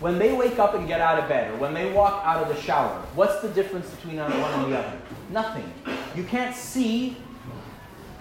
When 0.00 0.18
they 0.18 0.32
wake 0.32 0.58
up 0.58 0.74
and 0.74 0.86
get 0.86 1.00
out 1.00 1.18
of 1.18 1.28
bed, 1.28 1.52
or 1.52 1.56
when 1.58 1.74
they 1.74 1.92
walk 1.92 2.24
out 2.24 2.42
of 2.42 2.54
the 2.54 2.60
shower, 2.62 3.02
what's 3.14 3.40
the 3.40 3.48
difference 3.48 3.90
between 3.90 4.16
one 4.16 4.32
and 4.32 4.72
the 4.72 4.78
other? 4.78 4.98
Nothing. 5.30 5.70
You 6.14 6.22
can't 6.24 6.54
see 6.54 7.16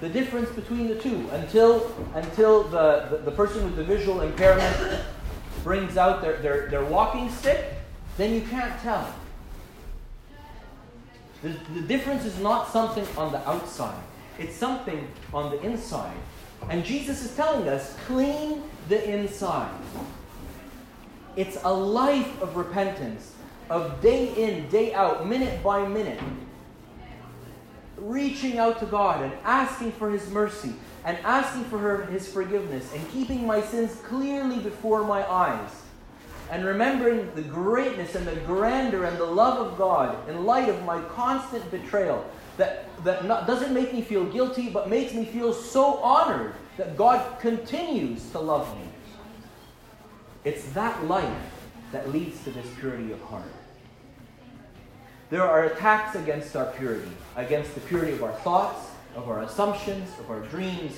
the 0.01 0.09
difference 0.09 0.49
between 0.49 0.87
the 0.87 0.95
two 0.95 1.29
until 1.31 1.95
until 2.15 2.63
the, 2.63 3.07
the, 3.11 3.17
the 3.17 3.31
person 3.31 3.63
with 3.63 3.75
the 3.75 3.83
visual 3.83 4.21
impairment 4.21 5.03
brings 5.63 5.97
out 5.97 6.21
their, 6.21 6.37
their, 6.37 6.67
their 6.69 6.85
walking 6.85 7.29
stick, 7.29 7.73
then 8.17 8.33
you 8.33 8.41
can't 8.41 8.79
tell. 8.81 9.13
The, 11.41 11.49
the 11.73 11.81
difference 11.81 12.25
is 12.25 12.39
not 12.39 12.71
something 12.71 13.05
on 13.17 13.31
the 13.31 13.47
outside, 13.47 14.01
it's 14.39 14.55
something 14.55 15.07
on 15.33 15.51
the 15.51 15.61
inside. 15.61 16.17
And 16.69 16.83
Jesus 16.83 17.23
is 17.23 17.35
telling 17.35 17.67
us 17.69 17.95
clean 18.07 18.63
the 18.89 19.07
inside. 19.09 19.71
It's 21.35 21.57
a 21.63 21.71
life 21.71 22.41
of 22.41 22.55
repentance, 22.55 23.33
of 23.69 24.01
day 24.01 24.33
in, 24.33 24.67
day 24.69 24.91
out, 24.93 25.27
minute 25.27 25.61
by 25.63 25.87
minute, 25.87 26.19
reaching 27.97 28.57
out 28.57 28.79
to 28.79 28.87
God 28.87 29.23
and 29.23 29.33
asking 29.43 29.91
for 29.91 30.09
His 30.09 30.29
mercy 30.31 30.73
and 31.05 31.17
asking 31.19 31.65
for 31.65 31.77
her, 31.77 32.05
His 32.05 32.27
forgiveness 32.27 32.91
and 32.93 33.11
keeping 33.11 33.45
my 33.45 33.61
sins 33.61 33.95
clearly 34.03 34.57
before 34.57 35.03
my 35.03 35.23
eyes 35.29 35.69
and 36.49 36.65
remembering 36.65 37.33
the 37.35 37.41
greatness 37.41 38.15
and 38.15 38.25
the 38.25 38.35
grandeur 38.41 39.05
and 39.05 39.17
the 39.17 39.25
love 39.25 39.65
of 39.65 39.77
God 39.77 40.29
in 40.29 40.45
light 40.45 40.69
of 40.69 40.83
my 40.83 41.01
constant 41.09 41.69
betrayal 41.69 42.25
that, 42.57 42.85
that 43.03 43.25
not, 43.25 43.47
doesn't 43.47 43.73
make 43.73 43.93
me 43.93 44.01
feel 44.01 44.25
guilty 44.25 44.69
but 44.69 44.89
makes 44.89 45.13
me 45.13 45.25
feel 45.25 45.53
so 45.53 45.97
honored 45.97 46.53
that 46.77 46.95
God 46.95 47.39
continues 47.39 48.29
to 48.31 48.39
love 48.39 48.75
me. 48.77 48.87
It's 50.43 50.69
that 50.71 51.05
life 51.05 51.53
that 51.91 52.11
leads 52.11 52.43
to 52.43 52.51
this 52.51 52.67
purity 52.79 53.11
of 53.11 53.21
heart. 53.21 53.51
There 55.29 55.43
are 55.43 55.65
attacks 55.65 56.15
against 56.15 56.55
our 56.55 56.67
purity, 56.73 57.11
against 57.35 57.75
the 57.75 57.81
purity 57.81 58.13
of 58.13 58.23
our 58.23 58.33
thoughts, 58.33 58.87
of 59.15 59.27
our 59.27 59.41
assumptions, 59.41 60.09
of 60.19 60.29
our 60.29 60.39
dreams, 60.41 60.93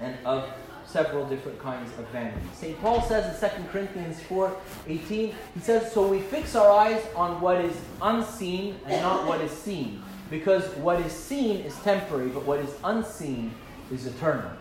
and 0.00 0.16
of 0.26 0.48
several 0.94 1.26
different 1.26 1.58
kinds 1.58 1.90
of 1.98 2.06
vanity. 2.10 2.40
St. 2.54 2.80
Paul 2.80 3.02
says 3.02 3.42
in 3.42 3.50
2 3.50 3.68
Corinthians 3.70 4.20
4 4.22 4.56
18, 4.86 5.34
he 5.54 5.60
says, 5.60 5.90
So 5.90 6.06
we 6.06 6.20
fix 6.20 6.54
our 6.54 6.70
eyes 6.70 7.04
on 7.16 7.40
what 7.40 7.60
is 7.64 7.76
unseen 8.00 8.78
and 8.86 9.02
not 9.02 9.26
what 9.26 9.40
is 9.40 9.50
seen, 9.50 10.00
because 10.30 10.64
what 10.76 11.00
is 11.00 11.10
seen 11.10 11.62
is 11.62 11.74
temporary, 11.80 12.28
but 12.28 12.44
what 12.44 12.60
is 12.60 12.70
unseen 12.84 13.52
is 13.90 14.06
eternal. 14.06 14.52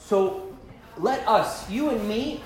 So 0.00 0.52
let 0.98 1.26
us, 1.28 1.70
you 1.70 1.90
and 1.90 2.08
me, 2.08 2.42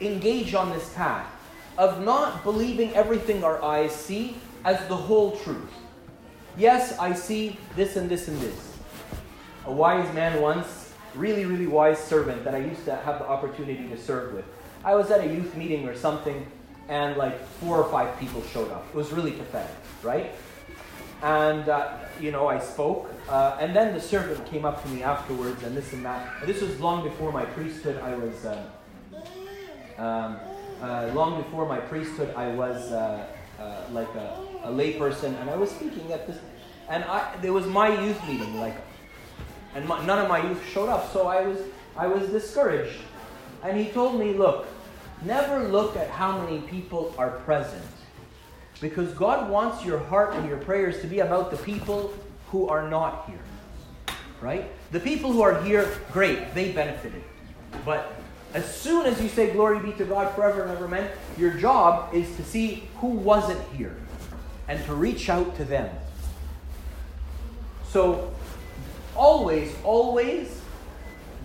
engage 0.00 0.54
on 0.54 0.70
this 0.70 0.92
path 0.94 1.30
of 1.78 2.04
not 2.04 2.42
believing 2.42 2.92
everything 2.94 3.44
our 3.44 3.62
eyes 3.62 3.94
see 3.94 4.34
as 4.64 4.84
the 4.88 4.96
whole 4.96 5.36
truth. 5.36 5.70
Yes, 6.56 6.98
I 6.98 7.12
see 7.12 7.58
this 7.76 7.94
and 7.94 8.10
this 8.10 8.26
and 8.26 8.40
this. 8.40 8.76
A 9.66 9.72
wise 9.72 10.12
man 10.12 10.42
once, 10.42 10.81
really, 11.14 11.44
really 11.44 11.66
wise 11.66 11.98
servant 11.98 12.44
that 12.44 12.54
I 12.54 12.58
used 12.58 12.84
to 12.86 12.96
have 12.96 13.18
the 13.18 13.28
opportunity 13.28 13.88
to 13.88 13.98
serve 13.98 14.34
with. 14.34 14.44
I 14.84 14.94
was 14.94 15.10
at 15.10 15.20
a 15.20 15.26
youth 15.26 15.54
meeting 15.56 15.88
or 15.88 15.94
something, 15.94 16.46
and 16.88 17.16
like 17.16 17.44
four 17.60 17.76
or 17.76 17.90
five 17.90 18.18
people 18.18 18.42
showed 18.44 18.70
up. 18.70 18.86
It 18.88 18.96
was 18.96 19.12
really 19.12 19.32
pathetic, 19.32 19.76
right? 20.02 20.32
And, 21.22 21.68
uh, 21.68 21.98
you 22.20 22.32
know, 22.32 22.48
I 22.48 22.58
spoke. 22.58 23.08
Uh, 23.28 23.56
and 23.60 23.74
then 23.76 23.94
the 23.94 24.00
servant 24.00 24.44
came 24.46 24.64
up 24.64 24.82
to 24.82 24.88
me 24.88 25.04
afterwards 25.04 25.62
and 25.62 25.76
this 25.76 25.92
and 25.92 26.04
that. 26.04 26.44
This 26.44 26.60
was 26.60 26.80
long 26.80 27.04
before 27.04 27.30
my 27.30 27.44
priesthood. 27.44 28.00
I 28.02 28.16
was, 28.16 28.44
uh, 28.44 28.66
um, 29.98 30.36
uh, 30.82 31.12
long 31.14 31.40
before 31.40 31.64
my 31.64 31.78
priesthood, 31.78 32.34
I 32.34 32.48
was 32.48 32.90
uh, 32.90 33.24
uh, 33.60 33.84
like 33.92 34.12
a, 34.16 34.36
a 34.64 34.68
layperson. 34.68 35.40
And 35.40 35.48
I 35.48 35.54
was 35.54 35.70
speaking 35.70 36.12
at 36.12 36.26
this. 36.26 36.38
And 36.88 37.04
I, 37.04 37.36
it 37.40 37.50
was 37.50 37.66
my 37.66 37.88
youth 38.04 38.20
meeting, 38.26 38.58
like, 38.58 38.74
and 39.74 39.86
my, 39.86 40.04
none 40.04 40.18
of 40.18 40.28
my 40.28 40.46
youth 40.48 40.62
showed 40.68 40.88
up. 40.88 41.12
So 41.12 41.26
I 41.26 41.46
was, 41.46 41.58
I 41.96 42.06
was 42.06 42.28
discouraged. 42.30 42.98
And 43.62 43.78
he 43.78 43.90
told 43.90 44.18
me, 44.18 44.32
look, 44.34 44.66
never 45.24 45.68
look 45.68 45.96
at 45.96 46.10
how 46.10 46.40
many 46.40 46.60
people 46.62 47.14
are 47.16 47.30
present 47.30 47.84
because 48.80 49.14
God 49.14 49.48
wants 49.48 49.84
your 49.84 49.98
heart 49.98 50.34
and 50.34 50.46
your 50.48 50.58
prayers 50.58 51.00
to 51.02 51.06
be 51.06 51.20
about 51.20 51.50
the 51.50 51.56
people 51.58 52.12
who 52.48 52.68
are 52.68 52.90
not 52.90 53.26
here. 53.26 54.16
Right? 54.40 54.68
The 54.90 54.98
people 54.98 55.32
who 55.32 55.40
are 55.40 55.62
here, 55.62 55.88
great, 56.10 56.52
they 56.52 56.72
benefited. 56.72 57.22
But 57.84 58.12
as 58.54 58.76
soon 58.76 59.06
as 59.06 59.22
you 59.22 59.28
say 59.28 59.52
glory 59.52 59.78
be 59.78 59.92
to 59.92 60.04
God 60.04 60.34
forever 60.34 60.62
and 60.62 60.72
ever, 60.72 60.86
amen, 60.86 61.10
your 61.38 61.52
job 61.52 62.12
is 62.12 62.34
to 62.36 62.44
see 62.44 62.88
who 62.96 63.06
wasn't 63.06 63.62
here 63.72 63.96
and 64.68 64.84
to 64.86 64.94
reach 64.94 65.30
out 65.30 65.56
to 65.56 65.64
them. 65.64 65.88
So, 67.88 68.34
always, 69.16 69.74
always, 69.84 70.60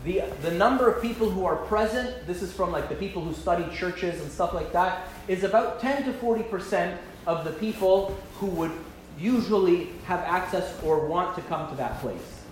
the, 0.03 0.23
the 0.41 0.51
number 0.51 0.89
of 0.89 1.01
people 1.01 1.30
who 1.30 1.45
are 1.45 1.56
present, 1.56 2.25
this 2.27 2.41
is 2.41 2.53
from 2.53 2.71
like 2.71 2.89
the 2.89 2.95
people 2.95 3.21
who 3.21 3.34
study 3.34 3.65
churches 3.75 4.21
and 4.21 4.32
stuff 4.32 4.53
like 4.53 4.71
that, 4.71 5.08
is 5.27 5.43
about 5.43 5.80
10 5.80 6.06
to 6.06 6.13
40% 6.13 6.97
of 7.25 7.43
the 7.43 7.51
people 7.51 8.17
who 8.36 8.47
would 8.47 8.71
usually 9.19 9.89
have 10.06 10.19
access 10.21 10.82
or 10.84 11.06
want 11.08 11.36
to 11.36 11.41
come 11.43 11.69
to 11.69 11.75
that 11.75 11.99
place. 11.99 12.43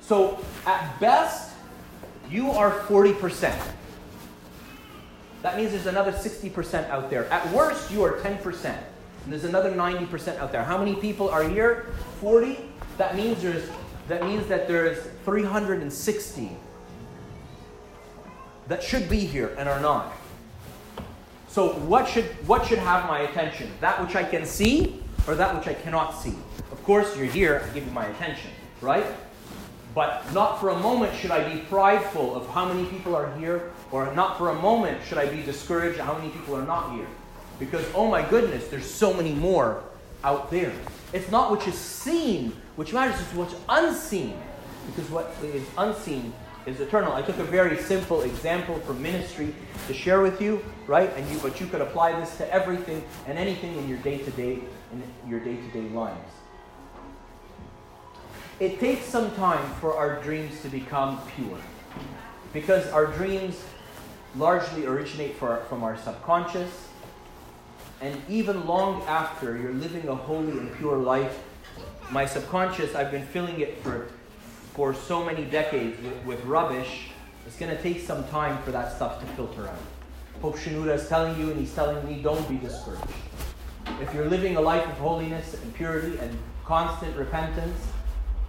So, 0.00 0.42
at 0.66 0.98
best, 1.00 1.52
you 2.30 2.50
are 2.50 2.80
40%. 2.86 3.54
That 5.42 5.56
means 5.56 5.72
there's 5.72 5.86
another 5.86 6.12
60% 6.12 6.88
out 6.88 7.10
there. 7.10 7.26
At 7.26 7.48
worst, 7.52 7.90
you 7.90 8.02
are 8.04 8.18
10%. 8.20 8.64
And 8.64 9.32
there's 9.32 9.44
another 9.44 9.72
90% 9.72 10.38
out 10.38 10.52
there. 10.52 10.64
How 10.64 10.78
many 10.78 10.94
people 10.94 11.28
are 11.28 11.48
here? 11.48 11.86
40? 12.20 12.58
That 12.98 13.16
means 13.16 13.42
there's 13.42 13.68
that 14.08 14.22
means 14.22 14.46
that 14.48 14.66
there's 14.68 14.98
360 15.24 16.50
that 18.68 18.82
should 18.82 19.08
be 19.08 19.20
here 19.20 19.54
and 19.58 19.68
are 19.68 19.80
not. 19.80 20.12
So 21.48 21.74
what 21.74 22.08
should 22.08 22.24
what 22.46 22.66
should 22.66 22.78
have 22.78 23.06
my 23.06 23.20
attention? 23.20 23.70
That 23.80 24.00
which 24.00 24.16
I 24.16 24.24
can 24.24 24.46
see 24.46 25.02
or 25.26 25.34
that 25.34 25.54
which 25.54 25.68
I 25.68 25.74
cannot 25.74 26.12
see? 26.12 26.34
Of 26.70 26.82
course, 26.84 27.16
you're 27.16 27.26
here, 27.26 27.62
I 27.64 27.74
give 27.74 27.86
you 27.86 27.92
my 27.92 28.06
attention, 28.06 28.50
right? 28.80 29.06
But 29.94 30.32
not 30.32 30.58
for 30.58 30.70
a 30.70 30.78
moment 30.78 31.14
should 31.14 31.30
I 31.30 31.52
be 31.52 31.60
prideful 31.60 32.34
of 32.34 32.48
how 32.48 32.64
many 32.64 32.88
people 32.88 33.14
are 33.14 33.32
here, 33.38 33.70
or 33.90 34.12
not 34.14 34.38
for 34.38 34.48
a 34.48 34.54
moment 34.54 34.98
should 35.04 35.18
I 35.18 35.26
be 35.26 35.42
discouraged 35.42 36.00
at 36.00 36.06
how 36.06 36.16
many 36.16 36.30
people 36.30 36.56
are 36.56 36.64
not 36.64 36.92
here. 36.92 37.06
Because, 37.58 37.84
oh 37.94 38.10
my 38.10 38.26
goodness, 38.28 38.68
there's 38.68 38.90
so 38.90 39.12
many 39.12 39.32
more 39.32 39.84
out 40.24 40.50
there. 40.50 40.72
It's 41.12 41.30
not 41.30 41.50
what 41.50 41.66
is 41.66 41.74
seen 41.74 42.52
which 42.76 42.92
matters, 42.92 43.20
it's 43.20 43.34
what's 43.34 43.54
unseen. 43.68 44.36
Because 44.86 45.10
what 45.10 45.34
is 45.42 45.64
unseen 45.78 46.32
is 46.66 46.80
eternal. 46.80 47.12
I 47.12 47.22
took 47.22 47.38
a 47.38 47.44
very 47.44 47.76
simple 47.76 48.22
example 48.22 48.78
from 48.80 49.02
ministry 49.02 49.54
to 49.88 49.94
share 49.94 50.20
with 50.20 50.40
you, 50.40 50.64
right? 50.86 51.12
And 51.16 51.28
you, 51.30 51.38
but 51.38 51.60
you 51.60 51.66
could 51.66 51.80
apply 51.80 52.18
this 52.18 52.36
to 52.38 52.52
everything 52.52 53.04
and 53.26 53.36
anything 53.36 53.76
in 53.76 53.88
your 53.88 53.98
day-to-day 53.98 54.60
in 54.92 55.02
your 55.28 55.40
day-to-day 55.40 55.88
lives. 55.90 56.32
It 58.60 58.78
takes 58.78 59.04
some 59.04 59.34
time 59.34 59.64
for 59.80 59.96
our 59.96 60.22
dreams 60.22 60.60
to 60.62 60.68
become 60.68 61.20
pure, 61.34 61.58
because 62.52 62.86
our 62.88 63.06
dreams 63.06 63.60
largely 64.36 64.86
originate 64.86 65.36
from 65.36 65.82
our 65.82 65.96
subconscious, 65.96 66.88
and 68.02 68.20
even 68.28 68.66
long 68.66 69.02
after 69.04 69.56
you're 69.56 69.72
living 69.72 70.08
a 70.08 70.14
holy 70.14 70.50
and 70.58 70.76
pure 70.76 70.96
life, 70.96 71.42
my 72.10 72.26
subconscious, 72.26 72.94
I've 72.94 73.12
been 73.12 73.24
filling 73.26 73.60
it 73.60 73.82
for 73.82 74.08
for 74.74 74.94
so 74.94 75.22
many 75.24 75.44
decades 75.44 76.02
with, 76.02 76.24
with 76.24 76.44
rubbish, 76.46 77.08
it's 77.46 77.56
going 77.56 77.74
to 77.74 77.82
take 77.82 78.00
some 78.00 78.26
time 78.28 78.60
for 78.62 78.70
that 78.70 78.94
stuff 78.96 79.20
to 79.20 79.26
filter 79.34 79.68
out. 79.68 79.76
Pope 80.40 80.56
Shenouda 80.56 80.94
is 80.94 81.08
telling 81.08 81.38
you, 81.38 81.50
and 81.50 81.60
he's 81.60 81.74
telling 81.74 82.04
me, 82.06 82.22
don't 82.22 82.48
be 82.48 82.56
discouraged. 82.56 83.04
If 84.00 84.14
you're 84.14 84.30
living 84.30 84.56
a 84.56 84.60
life 84.60 84.86
of 84.86 84.94
holiness 84.94 85.54
and 85.54 85.74
purity 85.74 86.16
and 86.18 86.38
constant 86.64 87.14
repentance, 87.16 87.78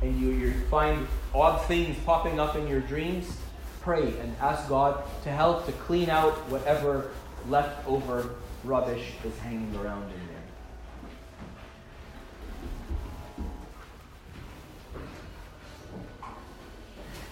and 0.01 0.19
you, 0.19 0.29
you 0.29 0.53
find 0.71 1.05
odd 1.35 1.65
things 1.65 1.97
popping 2.05 2.39
up 2.39 2.55
in 2.55 2.67
your 2.67 2.79
dreams, 2.79 3.37
pray 3.81 4.17
and 4.19 4.33
ask 4.39 4.69
God 4.69 5.03
to 5.23 5.29
help 5.29 5.65
to 5.65 5.73
clean 5.73 6.09
out 6.09 6.33
whatever 6.49 7.11
leftover 7.49 8.29
rubbish 8.63 9.13
is 9.25 9.37
hanging 9.39 9.75
around 9.75 10.03
in 10.03 10.09
there. 10.09 10.43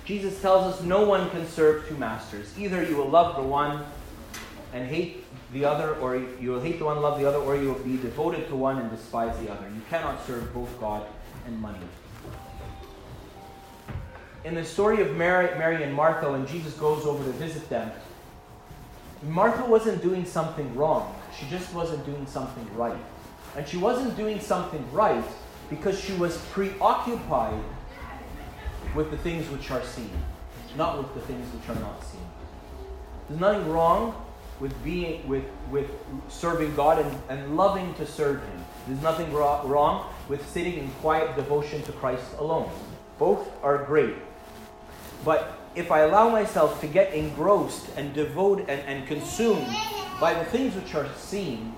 Jesus 0.05 0.41
tells 0.41 0.73
us 0.73 0.83
no 0.83 1.05
one 1.05 1.29
can 1.29 1.47
serve 1.47 1.87
two 1.87 1.95
masters. 1.95 2.57
Either 2.57 2.83
you 2.83 2.97
will 2.97 3.09
love 3.09 3.35
the 3.35 3.43
one 3.43 3.85
and 4.73 4.87
hate 4.87 5.23
the 5.53 5.63
other, 5.65 5.95
or 5.95 6.15
you 6.17 6.51
will 6.51 6.61
hate 6.61 6.79
the 6.79 6.85
one 6.85 7.01
love 7.01 7.19
the 7.19 7.27
other, 7.27 7.37
or 7.37 7.55
you 7.55 7.67
will 7.67 7.79
be 7.79 7.97
devoted 7.97 8.47
to 8.49 8.55
one 8.55 8.79
and 8.79 8.89
despise 8.89 9.37
the 9.39 9.51
other. 9.51 9.67
You 9.69 9.81
cannot 9.89 10.25
serve 10.25 10.53
both 10.53 10.79
God 10.79 11.05
and 11.45 11.59
money. 11.59 11.79
In 14.43 14.55
the 14.55 14.65
story 14.65 15.01
of 15.01 15.15
Mary, 15.15 15.57
Mary 15.57 15.83
and 15.83 15.93
Martha, 15.93 16.31
when 16.31 16.47
Jesus 16.47 16.73
goes 16.73 17.05
over 17.05 17.23
to 17.23 17.31
visit 17.33 17.69
them, 17.69 17.91
Martha 19.23 19.63
wasn't 19.65 20.01
doing 20.01 20.25
something 20.25 20.73
wrong. 20.75 21.15
She 21.37 21.47
just 21.47 21.73
wasn't 21.73 22.05
doing 22.05 22.25
something 22.25 22.67
right. 22.75 22.97
And 23.55 23.67
she 23.67 23.77
wasn't 23.77 24.15
doing 24.15 24.39
something 24.39 24.85
right 24.91 25.23
because 25.69 25.99
she 25.99 26.13
was 26.13 26.37
preoccupied 26.51 27.61
with 28.95 29.11
the 29.11 29.17
things 29.17 29.49
which 29.49 29.71
are 29.71 29.83
seen, 29.83 30.11
not 30.77 30.97
with 30.97 31.13
the 31.13 31.21
things 31.21 31.47
which 31.53 31.69
are 31.69 31.79
not 31.79 32.03
seen. 32.03 32.21
There's 33.27 33.39
nothing 33.39 33.69
wrong 33.69 34.25
with 34.59 34.83
being 34.83 35.27
with 35.27 35.45
with 35.71 35.89
serving 36.29 36.75
God 36.75 36.99
and, 36.99 37.21
and 37.29 37.57
loving 37.57 37.93
to 37.95 38.05
serve 38.05 38.41
Him. 38.43 38.65
There's 38.87 39.01
nothing 39.01 39.31
wrong 39.33 40.11
with 40.27 40.47
sitting 40.49 40.77
in 40.77 40.89
quiet 41.01 41.35
devotion 41.35 41.81
to 41.83 41.91
Christ 41.93 42.25
alone. 42.37 42.69
Both 43.17 43.49
are 43.63 43.83
great. 43.85 44.15
But 45.23 45.60
if 45.75 45.91
I 45.91 45.99
allow 45.99 46.29
myself 46.29 46.81
to 46.81 46.87
get 46.87 47.13
engrossed 47.13 47.87
and 47.95 48.13
devoted 48.13 48.69
and, 48.69 48.81
and 48.81 49.07
consumed 49.07 49.67
by 50.19 50.33
the 50.33 50.45
things 50.45 50.75
which 50.75 50.93
are 50.95 51.07
seen, 51.15 51.73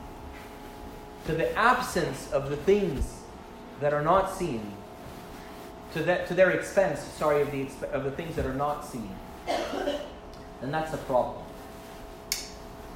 to 1.25 1.33
the 1.33 1.55
absence 1.57 2.31
of 2.31 2.49
the 2.49 2.57
things 2.57 3.21
that 3.79 3.93
are 3.93 4.01
not 4.01 4.33
seen, 4.33 4.73
to, 5.93 6.03
that, 6.03 6.27
to 6.27 6.33
their 6.33 6.51
expense, 6.51 6.99
sorry, 6.99 7.41
of 7.41 7.51
the, 7.51 7.67
of 7.91 8.03
the 8.03 8.11
things 8.11 8.35
that 8.35 8.45
are 8.45 8.53
not 8.53 8.85
seen. 8.85 9.09
And 10.61 10.73
that's 10.73 10.93
a 10.93 10.97
problem. 10.97 11.43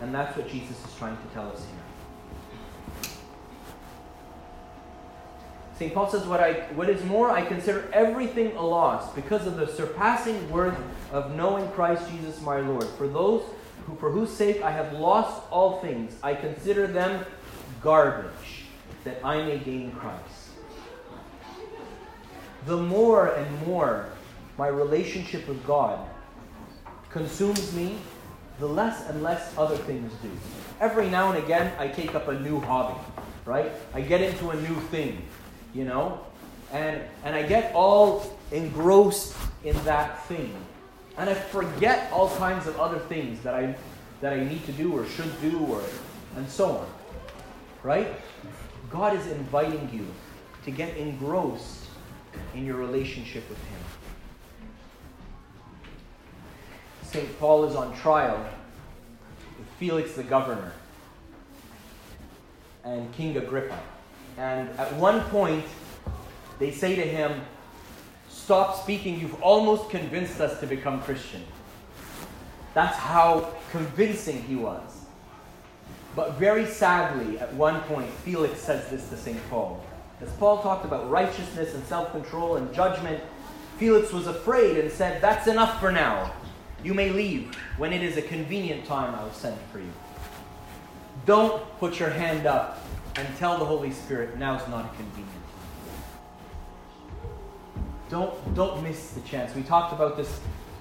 And 0.01 0.13
that's 0.13 0.35
what 0.35 0.49
Jesus 0.49 0.83
is 0.85 0.95
trying 0.97 1.17
to 1.17 1.33
tell 1.33 1.49
us 1.51 1.59
here. 1.59 1.86
St. 5.77 5.93
Paul 5.93 6.09
says, 6.09 6.25
what, 6.25 6.39
I, 6.39 6.53
what 6.73 6.89
is 6.89 7.03
more, 7.05 7.29
I 7.29 7.45
consider 7.45 7.87
everything 7.93 8.55
a 8.55 8.65
loss 8.65 9.13
because 9.13 9.45
of 9.45 9.57
the 9.57 9.67
surpassing 9.67 10.49
worth 10.49 10.77
of 11.11 11.35
knowing 11.35 11.69
Christ 11.69 12.09
Jesus 12.09 12.41
my 12.41 12.59
Lord. 12.59 12.85
For 12.97 13.07
those 13.07 13.43
who, 13.85 13.95
for 13.97 14.11
whose 14.11 14.31
sake 14.31 14.63
I 14.63 14.71
have 14.71 14.93
lost 14.93 15.43
all 15.51 15.79
things, 15.79 16.15
I 16.23 16.33
consider 16.33 16.87
them 16.87 17.23
garbage 17.83 18.65
that 19.03 19.23
I 19.23 19.43
may 19.43 19.59
gain 19.59 19.91
Christ. 19.91 20.49
The 22.65 22.77
more 22.77 23.27
and 23.27 23.67
more 23.67 24.09
my 24.57 24.67
relationship 24.67 25.47
with 25.47 25.63
God 25.65 25.99
consumes 27.11 27.73
me, 27.73 27.99
the 28.59 28.67
less 28.67 29.07
and 29.09 29.21
less 29.21 29.55
other 29.57 29.77
things 29.77 30.11
do. 30.23 30.31
Every 30.81 31.07
now 31.07 31.31
and 31.31 31.43
again, 31.43 31.71
I 31.77 31.87
take 31.87 32.15
up 32.15 32.27
a 32.27 32.39
new 32.39 32.59
hobby, 32.59 32.99
right? 33.45 33.71
I 33.93 34.01
get 34.01 34.21
into 34.21 34.49
a 34.49 34.55
new 34.55 34.75
thing, 34.89 35.21
you 35.73 35.85
know? 35.85 36.25
And, 36.71 37.01
and 37.23 37.35
I 37.35 37.43
get 37.43 37.73
all 37.73 38.37
engrossed 38.51 39.35
in 39.63 39.75
that 39.83 40.25
thing. 40.25 40.53
And 41.17 41.29
I 41.29 41.33
forget 41.33 42.11
all 42.11 42.29
kinds 42.37 42.67
of 42.67 42.79
other 42.79 42.99
things 42.99 43.41
that 43.41 43.53
I, 43.55 43.75
that 44.21 44.33
I 44.33 44.43
need 44.43 44.65
to 44.65 44.71
do 44.71 44.93
or 44.93 45.05
should 45.05 45.41
do 45.41 45.57
or, 45.59 45.81
and 46.35 46.47
so 46.49 46.77
on. 46.77 46.87
Right? 47.83 48.07
God 48.89 49.15
is 49.15 49.27
inviting 49.27 49.89
you 49.91 50.05
to 50.65 50.71
get 50.71 50.95
engrossed 50.97 51.85
in 52.53 52.65
your 52.65 52.75
relationship 52.75 53.47
with 53.49 53.59
Him. 53.59 53.79
St. 57.03 57.39
Paul 57.39 57.65
is 57.65 57.75
on 57.75 57.95
trial 57.97 58.37
with 59.57 59.67
Felix 59.79 60.13
the 60.13 60.23
governor 60.23 60.73
and 62.83 63.11
King 63.13 63.37
Agrippa. 63.37 63.79
And 64.37 64.69
at 64.79 64.93
one 64.95 65.21
point, 65.25 65.65
they 66.59 66.71
say 66.71 66.95
to 66.95 67.01
him, 67.01 67.41
Stop 68.29 68.81
speaking, 68.81 69.19
you've 69.19 69.41
almost 69.41 69.89
convinced 69.89 70.39
us 70.39 70.59
to 70.61 70.67
become 70.67 71.01
Christian. 71.01 71.43
That's 72.73 72.95
how 72.95 73.53
convincing 73.71 74.41
he 74.43 74.55
was. 74.55 75.05
But 76.15 76.35
very 76.35 76.65
sadly, 76.65 77.39
at 77.39 77.53
one 77.53 77.81
point, 77.81 78.09
Felix 78.09 78.59
says 78.59 78.87
this 78.89 79.09
to 79.09 79.17
St. 79.17 79.37
Paul. 79.49 79.83
As 80.21 80.31
Paul 80.33 80.61
talked 80.61 80.85
about 80.85 81.09
righteousness 81.09 81.73
and 81.75 81.83
self 81.85 82.11
control 82.11 82.55
and 82.55 82.73
judgment, 82.73 83.21
Felix 83.77 84.11
was 84.11 84.27
afraid 84.27 84.77
and 84.77 84.91
said, 84.91 85.21
That's 85.21 85.47
enough 85.47 85.79
for 85.79 85.91
now. 85.91 86.33
You 86.83 86.93
may 86.93 87.09
leave. 87.09 87.53
When 87.77 87.91
it 87.91 88.01
is 88.01 88.17
a 88.17 88.21
convenient 88.21 88.85
time, 88.85 89.13
I 89.13 89.23
will 89.23 89.33
send 89.33 89.57
for 89.71 89.79
you. 89.79 89.91
Don't 91.25 91.61
put 91.79 91.99
your 91.99 92.09
hand 92.09 92.47
up 92.47 92.86
and 93.17 93.37
tell 93.37 93.57
the 93.57 93.65
Holy 93.65 93.91
Spirit, 93.91 94.37
now 94.37 94.55
is 94.55 94.67
not 94.69 94.85
a 94.85 94.95
convenient 94.95 95.47
don't, 98.09 98.55
don't 98.55 98.83
miss 98.83 99.11
the 99.11 99.21
chance. 99.21 99.53
We 99.55 99.63
talked 99.63 99.93
about 99.93 100.17
this, 100.17 100.39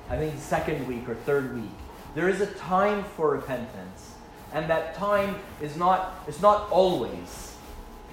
I 0.08 0.16
think, 0.16 0.38
second 0.38 0.86
week 0.86 1.08
or 1.08 1.14
third 1.14 1.54
week. 1.54 1.70
There 2.14 2.28
is 2.28 2.40
a 2.40 2.46
time 2.46 3.04
for 3.16 3.30
repentance, 3.30 4.14
and 4.52 4.70
that 4.70 4.94
time 4.94 5.36
is 5.60 5.76
not, 5.76 6.24
is 6.28 6.40
not 6.40 6.70
always. 6.70 7.54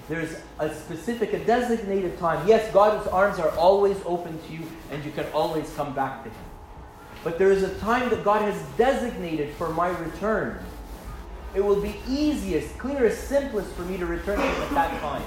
There's 0.08 0.36
a 0.58 0.74
specific, 0.74 1.32
a 1.32 1.38
designated 1.44 2.18
time. 2.18 2.46
Yes, 2.46 2.70
God's 2.72 3.06
arms 3.06 3.38
are 3.38 3.50
always 3.50 3.96
open 4.04 4.38
to 4.46 4.52
you, 4.52 4.62
and 4.90 5.02
you 5.04 5.12
can 5.12 5.26
always 5.32 5.72
come 5.74 5.94
back 5.94 6.24
to 6.24 6.30
Him. 6.30 6.38
But 7.22 7.38
there 7.38 7.50
is 7.50 7.62
a 7.62 7.74
time 7.78 8.10
that 8.10 8.22
God 8.22 8.42
has 8.42 8.60
designated 8.76 9.54
for 9.54 9.70
my 9.70 9.88
return. 9.88 10.58
It 11.54 11.64
will 11.64 11.80
be 11.80 11.94
easiest, 12.08 12.76
clearest, 12.78 13.28
simplest 13.28 13.70
for 13.72 13.82
me 13.82 13.96
to 13.96 14.06
return 14.06 14.38
to 14.38 14.44
at 14.44 14.70
that 14.70 15.00
time. 15.00 15.22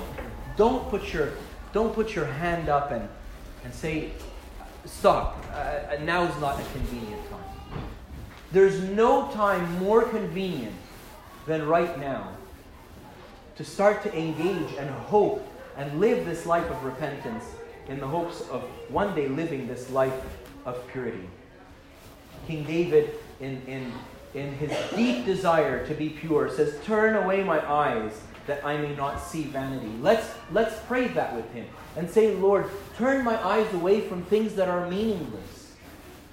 Don't 0.58 0.90
put 0.90 1.14
your, 1.14 1.34
don't 1.74 1.94
put 1.94 2.16
your 2.16 2.26
hand 2.26 2.70
up 2.70 2.92
and 2.92 3.08
and 3.68 3.76
say, 3.76 4.12
stop, 4.86 5.44
uh, 5.52 5.56
uh, 5.56 5.98
now 6.04 6.24
is 6.24 6.40
not 6.40 6.58
a 6.58 6.64
convenient 6.72 7.22
time. 7.30 7.84
There's 8.54 8.82
no 8.82 9.30
time 9.32 9.78
more 9.78 10.04
convenient 10.04 10.74
than 11.46 11.68
right 11.68 12.00
now 12.00 12.30
to 13.58 13.66
start 13.66 14.04
to 14.04 14.18
engage 14.18 14.74
and 14.78 14.90
hope 14.90 15.46
and 15.76 16.00
live 16.00 16.26
this 16.26 16.46
life 16.46 16.70
of 16.70 16.82
repentance 16.86 17.44
in 17.90 18.00
the 18.00 18.08
hopes 18.08 18.40
of 18.50 18.62
one 18.90 19.14
day 19.16 19.28
living 19.28 19.68
this 19.68 19.90
life 19.90 20.14
of 20.66 20.88
purity. 20.88 21.28
King 22.48 22.64
David, 22.64 23.16
in, 23.42 23.62
in, 23.68 23.92
in 24.34 24.54
his 24.54 24.72
deep 24.96 25.26
desire 25.26 25.86
to 25.88 25.94
be 25.94 26.10
pure, 26.10 26.50
says, 26.50 26.80
Turn 26.84 27.16
away 27.16 27.44
my 27.44 27.60
eyes 27.70 28.20
that 28.48 28.66
I 28.66 28.78
may 28.78 28.96
not 28.96 29.22
see 29.22 29.44
vanity. 29.44 29.92
Let's, 30.02 30.30
let's 30.52 30.80
pray 30.88 31.08
that 31.10 31.36
with 31.36 31.52
him 31.54 31.66
and 31.96 32.10
say, 32.10 32.34
Lord, 32.36 32.70
turn 32.98 33.24
my 33.24 33.42
eyes 33.46 33.72
away 33.74 34.02
from 34.02 34.24
things 34.24 34.56
that 34.56 34.70
are 34.70 34.90
meaningless 34.90 35.58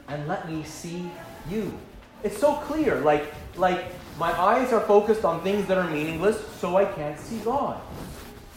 and 0.09 0.29
let 0.29 0.49
me 0.49 0.63
see 0.65 1.11
you. 1.49 1.77
It's 2.23 2.39
so 2.39 2.55
clear. 2.55 3.01
Like, 3.01 3.33
like 3.57 3.87
my 4.19 4.33
eyes 4.39 4.73
are 4.73 4.81
focused 4.81 5.25
on 5.25 5.43
things 5.43 5.67
that 5.67 5.79
are 5.79 5.91
meaningless, 5.91 6.41
so 6.59 6.77
I 6.77 6.85
can't 6.85 7.19
see 7.19 7.39
God. 7.41 7.81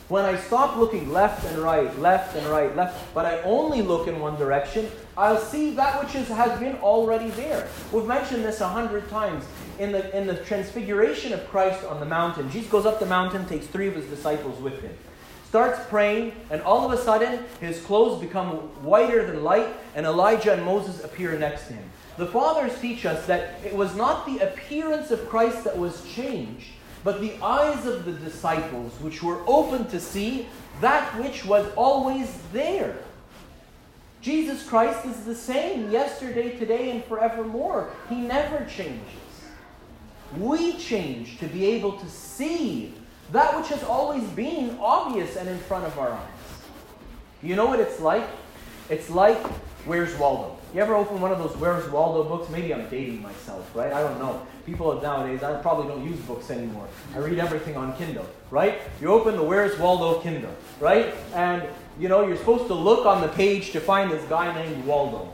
When 0.08 0.24
I 0.24 0.38
stop 0.38 0.78
looking 0.78 1.12
left 1.12 1.46
and 1.46 1.58
right, 1.58 1.98
left 2.00 2.36
and 2.36 2.48
right, 2.48 2.74
left, 2.76 3.14
but 3.14 3.26
I 3.26 3.42
only 3.42 3.82
look 3.82 4.08
in 4.08 4.20
one 4.20 4.38
direction, 4.38 4.90
I'll 5.18 5.40
see 5.40 5.72
that 5.72 6.04
which 6.04 6.16
is, 6.16 6.28
has 6.28 6.60
been 6.60 6.76
already 6.76 7.32
there. 7.32 7.68
We've 7.92 8.06
mentioned 8.06 8.46
this 8.46 8.62
a 8.62 8.68
hundred 8.68 9.10
times. 9.10 9.44
In 9.80 9.92
the, 9.92 10.18
in 10.18 10.26
the 10.26 10.36
transfiguration 10.36 11.34
of 11.34 11.48
Christ 11.50 11.84
on 11.86 12.00
the 12.00 12.06
mountain, 12.06 12.50
Jesus 12.50 12.70
goes 12.72 12.86
up 12.86 13.00
the 13.00 13.06
mountain, 13.06 13.46
takes 13.46 13.68
three 13.68 13.88
of 13.88 13.96
his 13.96 14.06
disciples 14.06 14.60
with 14.62 14.82
him 14.82 14.96
starts 15.48 15.80
praying, 15.88 16.34
and 16.50 16.62
all 16.64 16.86
of 16.86 16.92
a 16.92 17.02
sudden, 17.02 17.44
his 17.62 17.80
clothes 17.82 18.20
become 18.20 18.50
whiter 18.84 19.26
than 19.26 19.44
light, 19.44 19.68
and 19.96 20.06
Elijah 20.06 20.54
and 20.54 20.64
Moses 20.64 21.04
appear 21.04 21.38
next 21.40 21.68
to 21.68 21.74
him. 21.74 21.90
The 22.18 22.26
fathers 22.26 22.78
teach 22.82 23.06
us 23.06 23.26
that 23.28 23.64
it 23.64 23.74
was 23.74 23.96
not 23.96 24.26
the 24.26 24.40
appearance 24.40 25.10
of 25.10 25.30
Christ 25.30 25.64
that 25.64 25.78
was 25.78 26.04
changed, 26.06 26.68
but 27.04 27.22
the 27.22 27.34
eyes 27.42 27.86
of 27.86 28.04
the 28.04 28.12
disciples, 28.12 28.92
which 29.00 29.24
were 29.24 29.42
open 29.48 29.88
to 29.88 30.00
see 30.00 30.50
that 30.82 31.18
which 31.20 31.46
was 31.46 31.72
always 31.76 32.40
there. 32.52 32.98
Jesus 34.28 34.62
Christ 34.68 35.06
is 35.06 35.24
the 35.24 35.34
same 35.34 35.90
yesterday, 35.90 36.58
today, 36.58 36.92
and 36.92 37.02
forevermore. 37.06 37.90
He 38.10 38.16
never 38.16 38.66
changes. 38.66 39.00
We 40.38 40.74
change 40.74 41.40
to 41.40 41.48
be 41.48 41.66
able 41.68 41.94
to 41.94 42.10
see 42.10 42.94
that 43.32 43.58
which 43.58 43.70
has 43.70 43.82
always 43.86 44.26
been 44.32 44.78
obvious 44.82 45.38
and 45.38 45.48
in 45.48 45.58
front 45.58 45.86
of 45.86 45.98
our 45.98 46.12
eyes. 46.12 46.60
You 47.42 47.56
know 47.56 47.68
what 47.68 47.80
it's 47.80 48.02
like? 48.02 48.28
It's 48.90 49.10
like 49.10 49.38
Where's 49.86 50.14
Waldo? 50.18 50.57
You 50.74 50.82
ever 50.82 50.96
open 50.96 51.22
one 51.22 51.32
of 51.32 51.40
those 51.40 51.56
Where's 51.58 51.90
Waldo 51.90 52.24
books? 52.24 52.50
Maybe 52.50 52.74
I'm 52.74 52.90
dating 52.90 53.22
myself, 53.22 53.74
right? 53.74 53.94
I 53.94 54.02
don't 54.02 54.20
know. 54.20 54.46
People 54.66 55.02
nowadays, 55.02 55.42
I 55.42 55.54
probably 55.62 55.88
don't 55.88 56.06
use 56.06 56.20
books 56.22 56.52
anymore. 56.52 56.88
I 57.16 57.20
read 57.20 57.40
everything 57.40 57.78
on 57.78 57.96
Kindle, 57.96 58.26
right? 58.52 58.82
You 59.00 59.08
open 59.08 59.38
the 59.38 59.44
Where's 59.44 59.80
Waldo 59.80 60.20
Kindle, 60.20 60.54
right? 60.82 61.16
And 61.34 61.64
you 61.98 62.10
know, 62.10 62.28
you're 62.28 62.38
supposed 62.38 62.68
to 62.68 62.74
look 62.74 63.06
on 63.06 63.22
the 63.22 63.30
page 63.30 63.72
to 63.72 63.80
find 63.80 64.12
this 64.12 64.24
guy 64.26 64.54
named 64.54 64.86
Waldo. 64.86 65.34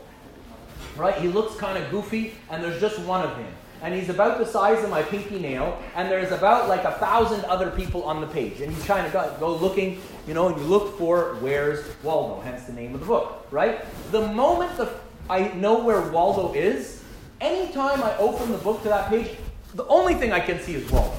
Right? 0.96 1.16
He 1.16 1.26
looks 1.26 1.56
kind 1.56 1.82
of 1.82 1.90
goofy, 1.90 2.34
and 2.50 2.62
there's 2.62 2.80
just 2.80 3.00
one 3.00 3.22
of 3.22 3.36
him 3.36 3.52
and 3.84 3.92
he's 3.94 4.08
about 4.08 4.38
the 4.38 4.46
size 4.46 4.82
of 4.82 4.88
my 4.88 5.02
pinky 5.02 5.38
nail, 5.38 5.78
and 5.94 6.10
there's 6.10 6.32
about 6.32 6.70
like 6.70 6.84
a 6.84 6.92
thousand 6.92 7.44
other 7.44 7.70
people 7.70 8.02
on 8.04 8.22
the 8.22 8.26
page. 8.26 8.62
And 8.62 8.74
you 8.74 8.82
kind 8.84 9.06
of 9.06 9.12
go, 9.12 9.36
go 9.38 9.56
looking, 9.56 10.00
you 10.26 10.32
know, 10.32 10.48
and 10.48 10.58
you 10.58 10.64
look 10.66 10.96
for 10.96 11.34
where's 11.40 11.84
Waldo, 12.02 12.40
hence 12.40 12.64
the 12.64 12.72
name 12.72 12.94
of 12.94 13.00
the 13.00 13.06
book, 13.06 13.46
right? 13.50 13.84
The 14.10 14.26
moment 14.28 14.74
the, 14.78 14.90
I 15.28 15.48
know 15.54 15.82
where 15.82 16.00
Waldo 16.10 16.52
is, 16.52 17.02
anytime 17.40 18.02
I 18.02 18.16
open 18.18 18.52
the 18.52 18.58
book 18.58 18.82
to 18.82 18.88
that 18.88 19.08
page, 19.08 19.30
the 19.74 19.86
only 19.86 20.14
thing 20.14 20.32
I 20.32 20.40
can 20.40 20.60
see 20.60 20.74
is 20.74 20.90
Waldo. 20.90 21.16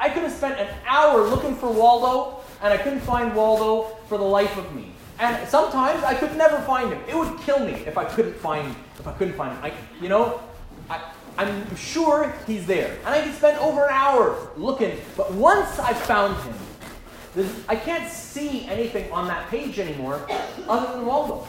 I 0.00 0.08
could 0.08 0.22
have 0.22 0.32
spent 0.32 0.58
an 0.58 0.68
hour 0.86 1.22
looking 1.28 1.54
for 1.54 1.70
Waldo, 1.70 2.40
and 2.62 2.72
I 2.72 2.76
couldn't 2.76 3.00
find 3.00 3.34
Waldo 3.34 3.96
for 4.08 4.18
the 4.18 4.24
life 4.24 4.56
of 4.56 4.74
me. 4.74 4.92
And 5.18 5.48
sometimes 5.48 6.02
I 6.02 6.14
could 6.14 6.36
never 6.36 6.58
find 6.62 6.92
him. 6.92 7.00
It 7.06 7.14
would 7.14 7.38
kill 7.40 7.58
me 7.60 7.72
if 7.86 7.98
I 7.98 8.04
couldn't 8.04 8.36
find 8.36 8.74
if 8.98 9.06
I 9.06 9.12
couldn't 9.12 9.34
find 9.34 9.52
him. 9.52 9.64
I, 9.64 9.72
you 10.02 10.08
know, 10.08 10.40
I, 10.88 11.12
I'm 11.36 11.76
sure 11.76 12.34
he's 12.46 12.66
there. 12.66 12.96
And 13.04 13.08
I 13.08 13.20
can 13.20 13.34
spend 13.34 13.58
over 13.58 13.84
an 13.84 13.92
hour 13.92 14.50
looking. 14.56 14.98
But 15.16 15.32
once 15.32 15.78
I've 15.78 16.00
found 16.00 16.36
him, 16.42 17.46
I 17.68 17.76
can't 17.76 18.10
see 18.10 18.66
anything 18.66 19.10
on 19.12 19.28
that 19.28 19.48
page 19.50 19.78
anymore 19.78 20.26
other 20.66 20.96
than 20.96 21.06
Waldo. 21.06 21.46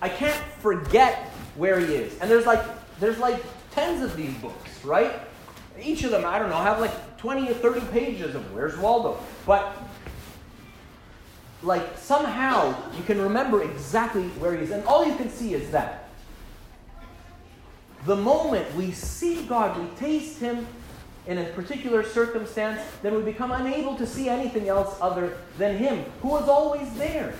I 0.00 0.08
can't 0.08 0.40
forget 0.60 1.30
where 1.56 1.80
he 1.80 1.94
is. 1.94 2.18
And 2.20 2.30
there's 2.30 2.46
like 2.46 2.62
there's 3.00 3.18
like 3.18 3.42
tens 3.72 4.02
of 4.02 4.16
these 4.16 4.34
books, 4.34 4.84
right? 4.84 5.20
Each 5.80 6.02
of 6.04 6.10
them, 6.10 6.24
I 6.24 6.38
don't 6.38 6.50
know, 6.50 6.56
have 6.56 6.80
like 6.80 7.16
20 7.18 7.50
or 7.50 7.54
30 7.54 7.80
pages 7.92 8.34
of 8.34 8.52
where's 8.52 8.76
Waldo. 8.76 9.18
But 9.46 9.76
like 11.62 11.96
somehow 11.96 12.74
you 12.96 13.02
can 13.04 13.20
remember 13.20 13.62
exactly 13.62 14.22
where 14.40 14.56
he 14.56 14.62
is. 14.62 14.70
And 14.70 14.84
all 14.84 15.04
you 15.04 15.16
can 15.16 15.30
see 15.30 15.54
is 15.54 15.70
that. 15.70 16.08
The 18.04 18.16
moment 18.16 18.72
we 18.76 18.92
see 18.92 19.44
God, 19.44 19.78
we 19.78 19.86
taste 19.96 20.38
Him 20.38 20.66
in 21.26 21.38
a 21.38 21.44
particular 21.44 22.02
circumstance, 22.04 22.80
then 23.02 23.14
we 23.14 23.22
become 23.22 23.52
unable 23.52 23.96
to 23.96 24.06
see 24.06 24.28
anything 24.28 24.68
else 24.68 24.96
other 25.00 25.36
than 25.58 25.76
Him, 25.76 26.04
who 26.22 26.36
is 26.38 26.48
always 26.48 26.90
there. 26.94 27.34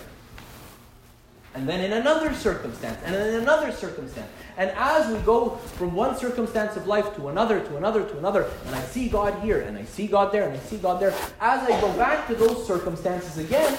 And 1.54 1.68
then 1.68 1.80
in 1.80 1.92
another 1.92 2.34
circumstance, 2.34 3.00
and 3.04 3.14
in 3.14 3.42
another 3.42 3.72
circumstance. 3.72 4.28
And 4.56 4.70
as 4.76 5.10
we 5.10 5.18
go 5.20 5.50
from 5.50 5.94
one 5.94 6.16
circumstance 6.16 6.76
of 6.76 6.86
life 6.86 7.16
to 7.16 7.28
another, 7.28 7.60
to 7.60 7.76
another, 7.76 8.04
to 8.04 8.18
another, 8.18 8.50
and 8.66 8.74
I 8.74 8.80
see 8.82 9.08
God 9.08 9.42
here, 9.42 9.60
and 9.62 9.76
I 9.76 9.84
see 9.84 10.06
God 10.06 10.30
there, 10.30 10.44
and 10.44 10.54
I 10.54 10.60
see 10.60 10.76
God 10.76 11.00
there, 11.00 11.14
as 11.40 11.68
I 11.68 11.80
go 11.80 11.92
back 11.94 12.26
to 12.28 12.34
those 12.34 12.66
circumstances 12.66 13.38
again, 13.38 13.76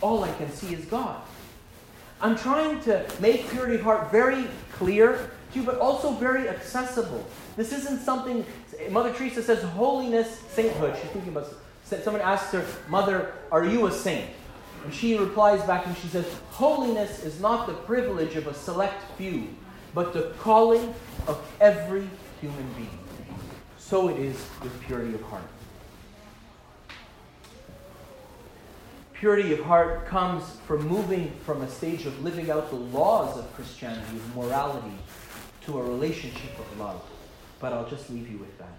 all 0.00 0.24
I 0.24 0.32
can 0.34 0.50
see 0.50 0.74
is 0.74 0.84
God. 0.86 1.20
I'm 2.22 2.36
trying 2.36 2.80
to 2.82 3.06
make 3.20 3.48
purity 3.50 3.76
of 3.76 3.82
heart 3.82 4.10
very 4.10 4.46
clear 4.72 5.30
to 5.52 5.60
you, 5.60 5.64
but 5.64 5.78
also 5.78 6.12
very 6.12 6.48
accessible. 6.48 7.24
This 7.56 7.72
isn't 7.72 8.00
something, 8.00 8.44
Mother 8.90 9.12
Teresa 9.12 9.42
says 9.42 9.62
holiness, 9.62 10.40
sainthood. 10.50 10.96
She's 11.00 11.10
thinking 11.10 11.32
about, 11.32 11.52
someone 11.84 12.22
asks 12.22 12.52
her, 12.52 12.64
Mother, 12.88 13.32
are 13.52 13.64
you 13.64 13.86
a 13.86 13.92
saint? 13.92 14.30
And 14.84 14.94
she 14.94 15.16
replies 15.16 15.62
back 15.66 15.86
and 15.86 15.96
she 15.96 16.08
says, 16.08 16.26
Holiness 16.50 17.22
is 17.24 17.40
not 17.40 17.66
the 17.66 17.74
privilege 17.74 18.36
of 18.36 18.46
a 18.46 18.54
select 18.54 19.02
few, 19.16 19.48
but 19.94 20.12
the 20.12 20.32
calling 20.38 20.94
of 21.26 21.40
every 21.60 22.08
human 22.40 22.72
being. 22.74 22.98
So 23.78 24.08
it 24.08 24.18
is 24.18 24.36
with 24.62 24.80
purity 24.82 25.14
of 25.14 25.22
heart. 25.22 25.42
Purity 29.12 29.52
of 29.52 29.60
heart 29.60 30.06
comes 30.06 30.42
from 30.66 30.88
moving 30.88 31.30
from 31.44 31.60
a 31.60 31.68
stage 31.68 32.06
of 32.06 32.22
living 32.22 32.50
out 32.50 32.70
the 32.70 32.76
laws 32.76 33.36
of 33.36 33.52
Christianity, 33.54 34.16
of 34.16 34.36
morality, 34.36 34.96
to 35.66 35.78
a 35.78 35.82
relationship 35.82 36.58
of 36.58 36.78
love. 36.78 37.02
But 37.58 37.74
I'll 37.74 37.88
just 37.88 38.08
leave 38.08 38.30
you 38.30 38.38
with 38.38 38.56
that. 38.56 38.78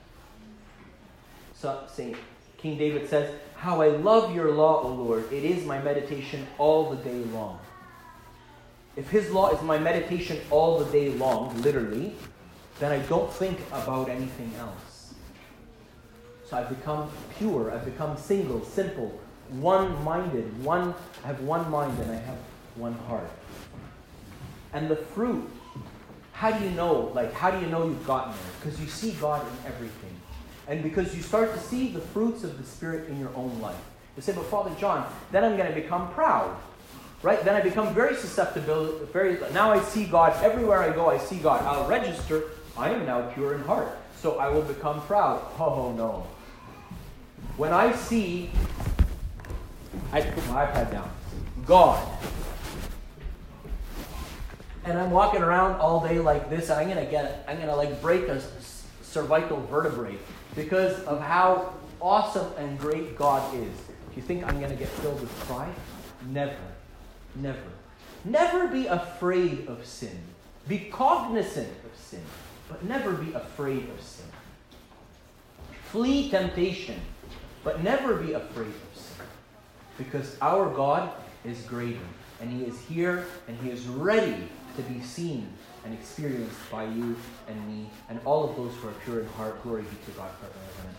So, 1.54 1.84
St. 1.94 2.18
King 2.62 2.78
David 2.78 3.10
says, 3.10 3.34
How 3.56 3.82
I 3.82 3.90
love 3.90 4.36
your 4.36 4.52
law, 4.52 4.84
O 4.84 4.88
Lord. 4.90 5.32
It 5.32 5.44
is 5.44 5.66
my 5.66 5.82
meditation 5.82 6.46
all 6.58 6.92
the 6.92 6.98
day 6.98 7.24
long. 7.34 7.60
If 8.96 9.10
his 9.10 9.32
law 9.32 9.50
is 9.50 9.62
my 9.62 9.78
meditation 9.78 10.40
all 10.50 10.80
the 10.80 10.92
day 10.92 11.10
long, 11.10 11.60
literally, 11.62 12.14
then 12.80 12.92
I 12.92 13.00
don't 13.08 13.32
think 13.32 13.60
about 13.72 14.10
anything 14.10 14.54
else. 14.60 15.14
So 16.46 16.58
I've 16.58 16.70
become 16.70 17.10
pure, 17.38 17.72
I've 17.72 17.86
become 17.86 18.18
single, 18.18 18.66
simple, 18.66 19.18
one 19.50 20.04
minded, 20.04 20.64
one 20.64 20.94
I 21.24 21.28
have 21.28 21.42
one 21.42 21.70
mind 21.70 21.98
and 22.00 22.12
I 22.12 22.16
have 22.16 22.38
one 22.76 22.94
heart. 23.08 23.30
And 24.74 24.90
the 24.90 24.96
fruit, 24.96 25.50
how 26.34 26.52
do 26.52 26.64
you 26.64 26.72
know? 26.72 27.12
Like, 27.14 27.34
how 27.34 27.52
do 27.52 27.64
you 27.64 27.68
know 27.68 27.86
you've 27.86 28.08
gotten 28.08 28.32
there? 28.32 28.52
Because 28.60 28.82
you 28.82 28.88
see 28.88 29.12
God 29.12 29.46
in 29.46 29.72
everything. 29.72 30.01
And 30.68 30.84
because 30.84 31.16
you 31.16 31.22
start 31.22 31.54
to 31.54 31.60
see 31.60 31.90
the 31.90 32.00
fruits 32.00 32.44
of 32.44 32.58
the 32.58 32.64
Spirit 32.64 33.10
in 33.10 33.20
your 33.20 33.34
own 33.36 33.60
life. 33.62 33.82
You 34.16 34.22
say, 34.22 34.34
but 34.34 34.46
Father 34.46 34.72
John, 34.80 35.12
then 35.32 35.44
I'm 35.44 35.58
going 35.58 35.70
to 35.70 35.76
become 35.76 36.12
proud. 36.14 36.56
Right? 37.24 37.44
Then 37.44 37.56
I 37.56 37.62
become 37.62 37.94
very 37.94 38.16
susceptible. 38.16 39.06
Very 39.14 39.38
now 39.54 39.72
I 39.72 39.80
see 39.82 40.06
God 40.06 40.44
everywhere 40.44 40.80
I 40.80 40.92
go. 40.92 41.10
I 41.10 41.20
see 41.20 41.38
God. 41.38 41.62
I'll 41.64 41.88
register. 41.88 42.46
I 42.76 42.90
am 42.90 43.06
now 43.06 43.30
pure 43.30 43.54
in 43.54 43.62
heart, 43.62 43.96
so 44.18 44.40
I 44.40 44.50
will 44.50 44.64
become 44.64 45.02
proud. 45.02 45.40
Oh 45.60 45.94
no! 45.96 46.26
When 47.58 47.74
I 47.74 47.94
see, 47.94 48.50
I 50.12 50.22
put 50.22 50.48
my 50.50 50.66
iPad 50.66 50.92
down. 50.92 51.12
God, 51.68 52.02
and 54.86 54.98
I'm 54.98 55.12
walking 55.12 55.44
around 55.44 55.80
all 55.80 56.06
day 56.08 56.18
like 56.18 56.50
this. 56.50 56.72
I'm 56.72 56.88
gonna 56.88 57.06
get. 57.06 57.46
I'm 57.48 57.60
gonna 57.60 57.76
like 57.76 58.02
break 58.02 58.30
a 58.30 58.42
cervical 59.04 59.62
vertebrae 59.68 60.18
because 60.56 61.00
of 61.04 61.22
how 61.22 61.74
awesome 62.02 62.52
and 62.58 62.78
great 62.80 63.18
God 63.18 63.54
is. 63.56 63.62
Do 63.62 64.16
you 64.16 64.22
think 64.22 64.46
I'm 64.46 64.60
gonna 64.60 64.76
get 64.76 64.90
filled 64.90 65.22
with 65.22 65.34
pride? 65.42 65.74
Never. 66.30 66.58
Never. 67.36 67.60
Never 68.26 68.68
be 68.68 68.88
afraid 68.88 69.68
of 69.68 69.86
sin. 69.86 70.18
Be 70.68 70.80
cognizant 70.92 71.72
of 71.86 72.00
sin, 72.00 72.22
but 72.70 72.84
never 72.84 73.14
be 73.14 73.34
afraid 73.34 73.90
of 73.90 74.02
sin. 74.02 74.26
Flee 75.86 76.30
temptation, 76.30 77.00
but 77.64 77.84
never 77.84 78.16
be 78.16 78.34
afraid 78.34 78.68
of 78.68 79.02
sin. 79.02 79.26
Because 79.98 80.38
our 80.42 80.74
God 80.74 81.12
is 81.44 81.62
greater, 81.64 82.00
and 82.40 82.52
He 82.52 82.66
is 82.66 82.80
here, 82.82 83.26
and 83.48 83.58
He 83.62 83.70
is 83.70 83.88
ready 83.88 84.48
to 84.76 84.82
be 84.84 85.02
seen 85.02 85.50
and 85.84 85.94
experienced 85.94 86.72
by 86.72 86.84
you 86.84 87.16
and 87.48 87.68
me, 87.68 87.90
and 88.10 88.20
all 88.26 88.50
of 88.50 88.56
those 88.56 88.74
who 88.76 88.90
are 88.90 88.94
pure 89.04 89.22
in 89.22 89.28
heart. 89.30 89.62
Glory 89.64 89.82
be 89.82 89.98
to 90.06 90.12
God 90.18 90.32
forever. 90.40 90.96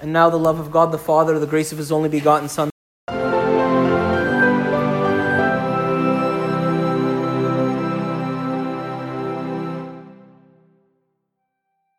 And 0.00 0.12
now 0.12 0.30
the 0.30 0.38
love 0.38 0.58
of 0.58 0.72
God 0.72 0.90
the 0.90 0.98
Father, 0.98 1.38
the 1.38 1.46
grace 1.46 1.70
of 1.70 1.78
His 1.78 1.92
only 1.92 2.08
begotten 2.08 2.48
Son. 2.48 2.71